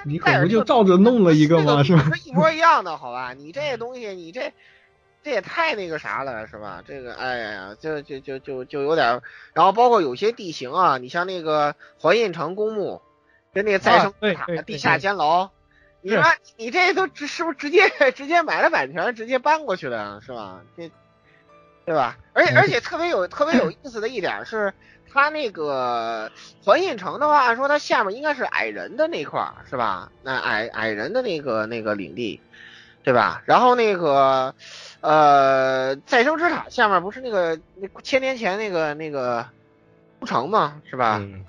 [0.04, 1.84] 你看你不就照着弄了一个吗？
[1.84, 2.04] 是吧？
[2.14, 3.34] 是一模一样的，好吧？
[3.34, 4.52] 你这东西，你这
[5.24, 6.84] 这也太那个啥了，是吧？
[6.86, 9.22] 这个，哎呀，就就就就就有点，
[9.54, 13.02] 然后包括有些地形啊，你像那个环印城公墓，
[13.54, 15.50] 跟那个再生塔、地下监牢，
[16.02, 16.24] 你说
[16.58, 20.62] 你这都直是不是直接直接买了版权，直接搬过去的，是吧？
[20.78, 20.92] 这。
[21.86, 22.18] 对吧？
[22.34, 24.72] 而且而且特别有特别有意思的一点是，
[25.12, 26.32] 它那个
[26.64, 30.12] 环印城的话，按说它下面应该是矮人的那块儿，是吧？
[30.22, 32.42] 那矮矮人的那个那个领地，
[33.02, 33.42] 对吧？
[33.46, 34.54] 然后那个
[35.02, 39.46] 呃，再生之塔下面不是那个那千年前那个那个
[40.20, 40.82] 都城吗？
[40.90, 41.18] 是吧？
[41.22, 41.46] 嗯，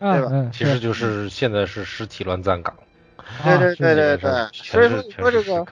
[0.00, 0.28] 对吧？
[0.30, 2.74] 嗯，其实就是现在是尸体乱葬岗。
[3.44, 5.66] 对对对对对，所以说你说这个，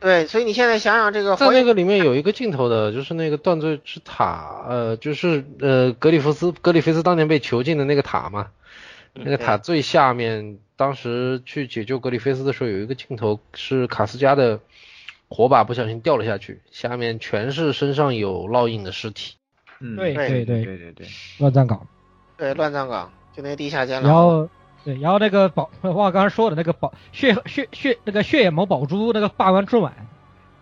[0.00, 8.48] 对，所以你现在想想这个，在那个里面有一个镜头的，就是那个断罪之塔，呃，就是呃格里夫斯格里菲斯当年被囚禁的那个塔嘛，
[9.12, 14.60] 那个塔最下面，当时去解救格里菲斯的时候，有一个镜头是卡斯加的
[15.28, 19.36] 火把不小心掉了下去，下面全是身上有烙印的尸体。
[19.80, 21.06] 嗯，对对对对对对，
[21.38, 21.86] 乱葬岗。
[22.36, 24.08] 对乱葬岗，就那个地下监牢。
[24.08, 24.48] 然后
[24.84, 29.92] 对，然后那个宝， 忘了刚才说的那个宝血血血那个血眼魔宝珠那个霸王之碗，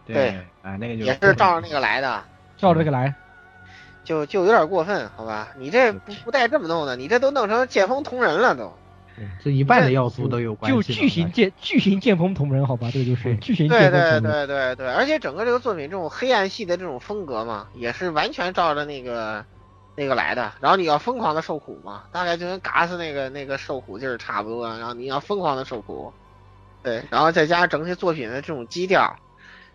[0.06, 0.28] 对，
[0.62, 2.24] 啊，那个就也是照着那个来的，
[2.56, 3.14] 照着这个来。
[4.04, 5.48] 就就有点过分，好吧？
[5.56, 8.72] 你这不不带这么弄的，你这都弄成剑锋同人了都。
[9.42, 10.76] 这一半的要素都有关系。
[10.76, 14.46] 就巨型剑巨型剑锋同人，好吧，这个就是巨型对剑锋对同人。
[14.46, 19.44] 对对对，而且整个这个作品这种黑暗系的这种风格嘛，也是完全照着那个
[19.94, 20.52] 那个来的。
[20.60, 24.66] 然后你要疯狂的受苦嘛，大概就跟嘎斯那个那个受苦劲儿差不多。
[24.68, 26.12] 然后你要疯狂的受苦，
[26.82, 29.16] 对，然后再加上整体作品的这种基调，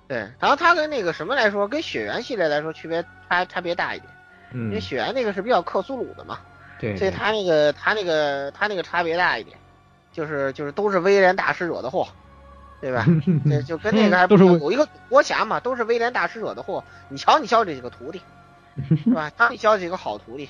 [0.08, 4.12] 对，然后它跟那个什么来说，跟血缘系列来说区别差差别大一点，
[4.54, 6.40] 因为嗯，雪原那个是比较克苏鲁的嘛，
[6.80, 9.58] 对，所以他那个他那个他那个差别大一点，
[10.14, 12.08] 就是就是都是威廉大师惹的祸，
[12.82, 13.06] 对吧？
[13.46, 16.84] 对， 就跟那个还不都是有一个国侠嘛，都是威廉大师惹的祸。
[17.10, 18.22] 你瞧你教这几个徒弟，
[19.04, 19.32] 是吧？
[19.38, 20.50] 他你瞧几个好徒弟，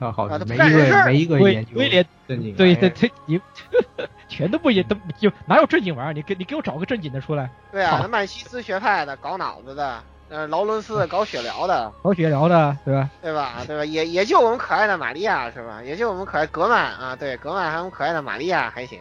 [0.00, 3.40] 他好啊他，不每干人事儿一个没一个威研究威廉正经对对对，你
[4.28, 6.12] 全都不也都就哪有正经玩意儿？
[6.12, 13.10] 你给你给我找个正经的出来，对啊，曼西斯学派的搞脑子的，呃，劳伦斯搞血疗的，搞血疗的，对吧？
[13.22, 13.64] 对吧？
[13.66, 13.84] 对吧？
[13.84, 15.82] 也也就我们可爱的玛利亚是吧？
[15.84, 19.00] 也就我们可爱格曼啊，对，格曼还有我们可爱的玛利亚还行，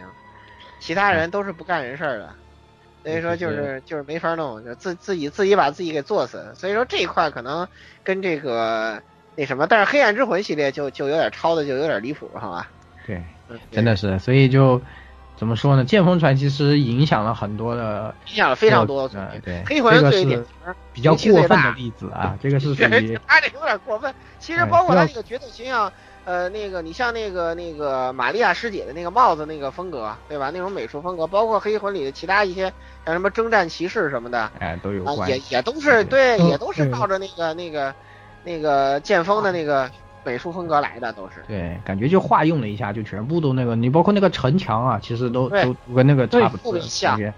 [0.79, 2.29] 其他人都是不干人事儿的。
[3.03, 6.51] 所以说就是就是没法弄，就自自己自己把自己给作死。
[6.55, 7.67] 所以说这一块可能
[8.03, 8.99] 跟这个
[9.35, 12.67] 那什么，但是黑暗之魂系列就就有点抄的就有点离谱，好吧？
[13.05, 14.81] 对，嗯，真的是，所以就
[15.37, 15.83] 怎么说呢？
[15.83, 19.29] 剑锋传其实影响了很多的，影响了非常多的作品。
[19.29, 24.13] 呃对，黑魂这个最典是型，比较过分的例子啊，这个是属于他这有点过分。
[24.39, 25.91] 其实哎包括他那个角色形象，
[26.23, 30.51] 呃，那个你像那个那个玛利亚师姐的那个帽子那个风格，对吧？
[30.53, 32.71] 那种美术风格，包括黑魂里的其他一些
[33.05, 37.93] 像什么征战骑士什么的，哎都有啊，关系，也也都是对，嗯也都是对照着那个那个
[38.43, 39.91] 那个剑锋的那个
[40.25, 41.43] 美术风格来的，都是。
[41.47, 46.81] 对，感觉就化用了一下，就全部都那个，你包括那个城墙啊，其实都都都跟那个差不多感
[47.17, 47.33] 觉，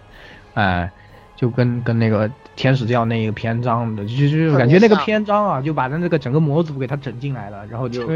[0.54, 0.90] 哎，
[1.36, 8.08] 就跟跟那个天使教那个篇章的，就就就感觉那个篇章啊，就把它那个整个模组给它整进来了，然后就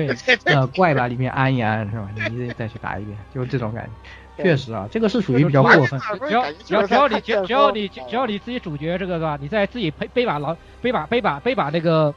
[0.45, 2.09] 呃怪把里面安一安是吧？
[2.31, 3.91] 你再去打一遍，就这种感觉。
[4.37, 5.99] 确实啊，这个是属于比较过分。
[6.27, 9.37] 只要只要只要你只要你只要你自己主角这个是吧？
[9.39, 12.11] 你再自己背背把老背把背把背把那个，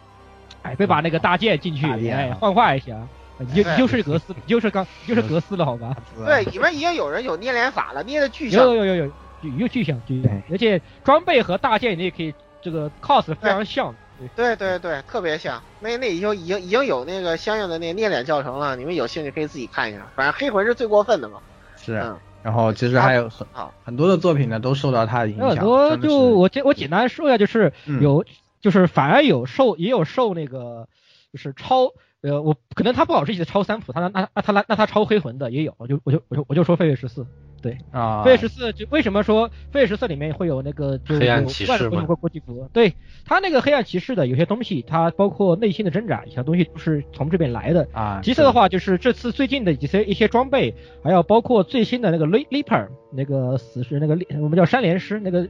[0.64, 2.96] 哎别把那个大剑进去，哎幻化一下，
[3.38, 5.94] 你就对你就是格斯，你就是刚你就是格斯了好吧？
[6.26, 8.74] 对，里面已经有人有捏脸法了，捏的巨像有。
[8.74, 9.12] 有有有有
[9.58, 15.62] 有巨像巨像，而且装备和大剑你也可以这个 cos 非常像，对对对对，特别像。
[15.80, 20.00] 那那已经已经已经有那个相应的那个捏脸教程了，你们有兴趣可以自己看一下。
[20.14, 21.38] 反正黑魂是最过分的嘛。
[21.76, 25.64] 是嗯，然后其实还有很好很多的作品呢，都受到他的影有很响。
[25.64, 28.24] 多就我简我简单说一下，就是嗯有
[28.64, 30.88] 就是反而有受也有受那个
[31.30, 31.92] 就是超
[32.22, 37.26] 呃我可能他不好意思超三普，他那那那他那那他超黑魂的也有，我就我就我就我就说飞跃十四，
[37.60, 42.66] 对，啊，飞跃十四就为什么说飞跃十四里面会有那个就黑暗有骑士吗万国国际服？
[42.72, 42.94] 对
[43.26, 47.86] 他那个黑暗骑士的有些东西，它包括内心的挣扎，有些东西都是从这边来的。
[47.92, 55.46] 啊，其次的话，就是这次最近的一些一些装备，还有包括最新的那个 Le- Leaper 那个死士那个我们叫山连师那个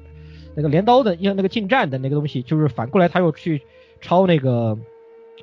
[0.55, 3.62] 那个镰刀的，因为那个近战的那个东西，就是反过来他又去
[4.01, 4.78] 抄那个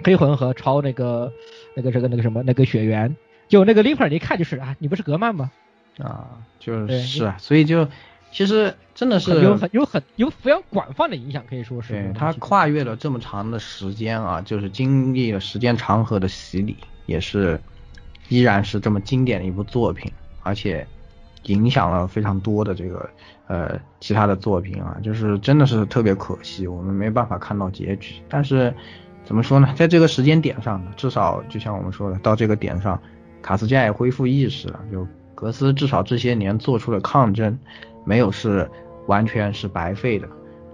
[0.03, 1.31] 黑魂和抄那个
[1.75, 3.15] 那个这个那个什么那个血缘，
[3.47, 5.51] 就那个 Leaper 你一看就是啊，你不是格曼吗？
[5.97, 7.87] 啊，就是啊，所以就
[8.31, 17.59] 其实真的是有很有很有非常广泛的影响，可以说是对它跨越了这么长的时间啊，就是经历了时间长河的洗礼，也是
[18.29, 20.09] 依然是这么经典的一部作品，
[20.43, 20.87] 而且
[21.43, 23.09] 影响了非常多的这个
[23.47, 28.15] 呃其他的作品啊，就是真的是特别可惜，我们没办法看到结局。
[28.29, 28.73] 但是
[29.25, 32.99] 怎么说呢，在这个时间点上呢，至少就像我们说的，到这个点上，
[33.41, 37.57] 卡斯加也恢复意识了，就格斯至少这些年做出了抗争，
[38.05, 38.69] 没有是
[39.07, 40.27] 完全是白费的。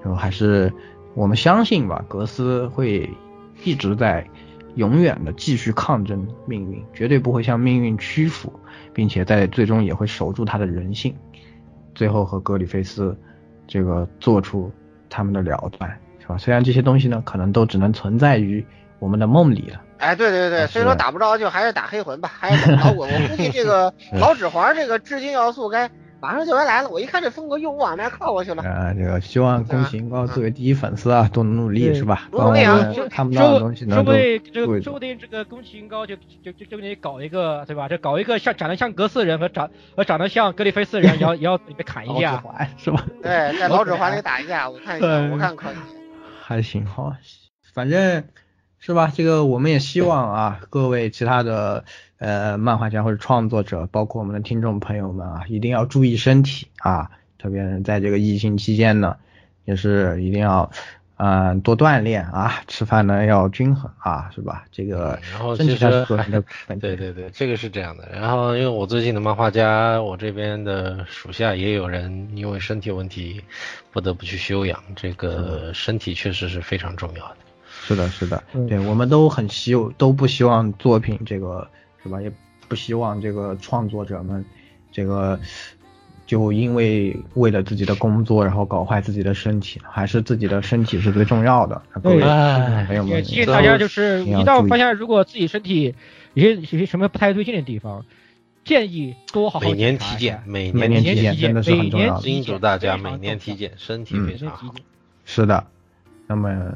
[0.03, 0.71] 就还是
[1.15, 3.09] 我们相信吧，格斯会
[3.63, 4.27] 一直在
[4.77, 8.53] 永远的继续抗争命运，绝对不会向命运屈服，
[8.93, 11.15] 并且在最终也会守住他的人性，
[11.95, 13.17] 最后和格里菲斯
[13.67, 14.71] 这个做出
[15.09, 16.37] 他们的了断，是吧？
[16.37, 18.63] 虽然这些东西呢，可能都只能存在于
[18.99, 19.81] 我们的梦里了。
[19.97, 25.89] 哎，对对对，所以说打不着就还是打黑魂吧，还是老我我估计这个 老指环这个致敬要素该
[26.19, 26.89] 马上就要来了。
[26.89, 28.63] 我一看这风格又往那靠过去了。
[28.63, 32.27] 啊，这个希望宫崎英高作为第一粉丝啊，多努努力是吧？
[32.31, 32.91] 努力啊！
[33.09, 37.87] 看不到的东西呢，说不定这个说不定这个宫崎英高就就就就给你搞一个对吧？
[37.87, 42.43] 就搞一个像长得像格斯人和长和长得像格里菲斯人，也要也要被砍一 下，
[42.77, 43.05] 是吧？
[43.21, 45.75] 对，在老指环里打一架，我看一下，我看可以。
[46.41, 47.17] 还行哈，
[47.73, 48.23] 反正。
[48.79, 49.11] 是吧？
[49.13, 51.83] 这个我们也希望啊，各位其他的
[52.19, 59.17] 呃漫画家或者创作者，包括我们的听众朋友们啊，一定要注意身体啊，特别是在这个疫情期间呢，
[59.65, 60.69] 也是一定要
[61.17, 64.65] 嗯多锻炼啊，吃饭呢要均衡啊，是吧？
[64.71, 66.05] 这个然后其实
[66.79, 68.07] 对对对，这个是这样的。
[68.13, 73.41] 然后因为我最近的漫画家，我这边的属下也有人因为身体问题
[73.91, 77.37] 不得不去休养，这个身体确实是非常重要的。
[77.69, 81.67] 是的，是的，对，我们都很希都不希望作品这个
[82.07, 82.21] 是吧？
[82.21, 82.31] 也
[82.67, 84.43] 不希望这个创作者们
[84.91, 85.39] 这个
[86.25, 91.81] 就因为为了自己的工作，然后搞坏自己的身体，还是自己的身体是最重要的。
[92.01, 92.19] 对，
[92.85, 95.93] 朋友们，建议大家就是一到发现如果自己身体
[96.33, 98.05] 有些有些什么不太对劲的地方，
[98.65, 102.19] 建议多好好每年体检，每年体检真的是很重要。
[102.21, 104.73] 叮嘱大家每年体检，身体非常好。
[105.25, 105.65] 是的，
[106.25, 106.73] 那么。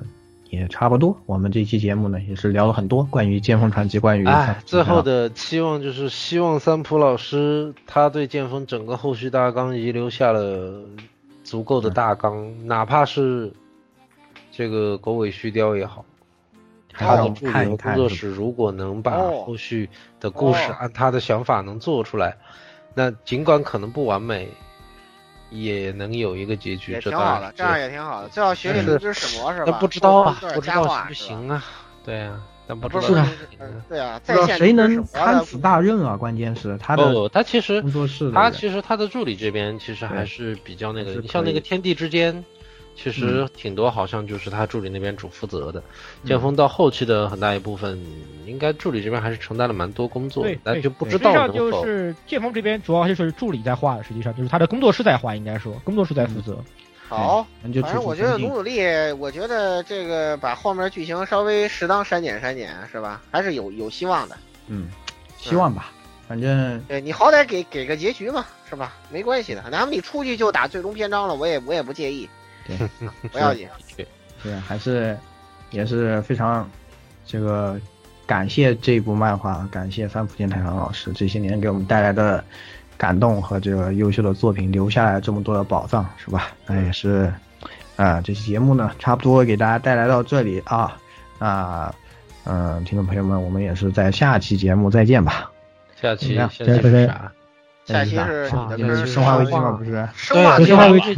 [0.52, 10.84] 也差不多，我们这期节目呢也是聊了很多关于《剑锋传奇》，关于哎，最后的期望就是希望三浦老师他对剑锋整个后续大纲遗留下了
[11.46, 13.54] 足够的大纲，哪怕是
[14.52, 16.04] 这个狗尾续貂也好，
[16.92, 19.12] 他的助理和工作室如果能把
[19.46, 22.36] 后续的故事按他的想法能做出来，
[22.94, 24.50] 那尽管可能不完美。
[25.52, 28.30] 也能有一个结局，也挺好的，这样也挺好的。
[28.30, 29.66] 最好学学灵之使魔是吧？
[29.68, 31.64] 那不知道啊，不知道行不行啊？
[32.04, 33.26] 对啊，但不知道。
[33.88, 36.18] 对啊，不知道谁能担此大任啊？
[36.18, 42.44] 关键是他的，他其实工作室，他其实他的助理这边其实还是比较那个，你像那个天地之间。
[43.02, 45.82] 其实挺多，好像就是他助理那边主负责的。
[46.24, 48.00] 剑锋到后期的很大一部分，
[48.46, 56.64] 应该助理这边还是承担了蛮多工作，但就不知道实际上就是剑锋这边主要就是助理在画的，实际上就是他的工作室在画，应该说工作室在负责。
[57.08, 58.80] 好，反正我觉得努努力，
[59.20, 63.22] 我觉得这个把后面剧情稍微适当删减删减，是吧？
[63.32, 64.38] 还是有有希望的。
[64.68, 64.90] 嗯，
[65.38, 65.92] 希望吧，
[66.28, 68.94] 反正对你好歹给给个结局嘛，是吧？
[69.10, 72.30] 没关系的，哪怕你出去就打最终篇章了，我也我也不介意。
[72.68, 72.78] 对，
[73.32, 73.68] 不要紧。
[74.44, 75.18] 对，还是
[75.70, 76.70] 也是非常
[77.26, 77.80] 这个
[78.26, 82.44] 感谢这部漫画，感谢三浦健太郎老师这些年给我们带来的
[82.98, 86.50] 感动和这个优秀的作品，留下来这么多的宝藏，是吧？
[86.66, 87.32] 那也是
[87.96, 90.98] 啊，这期节目呢，差不多给大家带来到这里啊。
[91.40, 91.94] 啊
[92.44, 95.52] 嗯，听众朋友们，我们也是在下期节目再见吧。
[96.02, 97.32] 下期下期是啥？
[97.92, 99.72] 下期是你的生化危机吗？
[99.72, 101.16] 不是， 生化危机。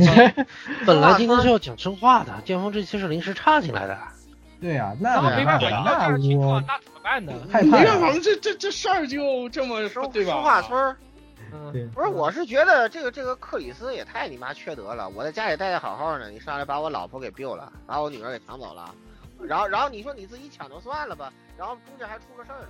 [0.86, 3.98] 本来今天是要讲生化的，剑锋这期是临时插进来的。
[4.60, 7.34] 对呀，那没办法，那我那怎么办呢？
[7.52, 10.32] 没办法，这这这事儿就这么说，对吧？
[10.32, 10.96] 生化村。
[11.52, 15.10] 嗯，不是，我是觉得这个这个克里斯也太你妈缺德了。
[15.10, 18.90] 我在家里待的好好的，你上来把我老婆给 biu 了，把我女儿给抢走了，
[19.42, 22.70] 然后然后你说你自己抢就算了吧，然后中间还出个事儿了。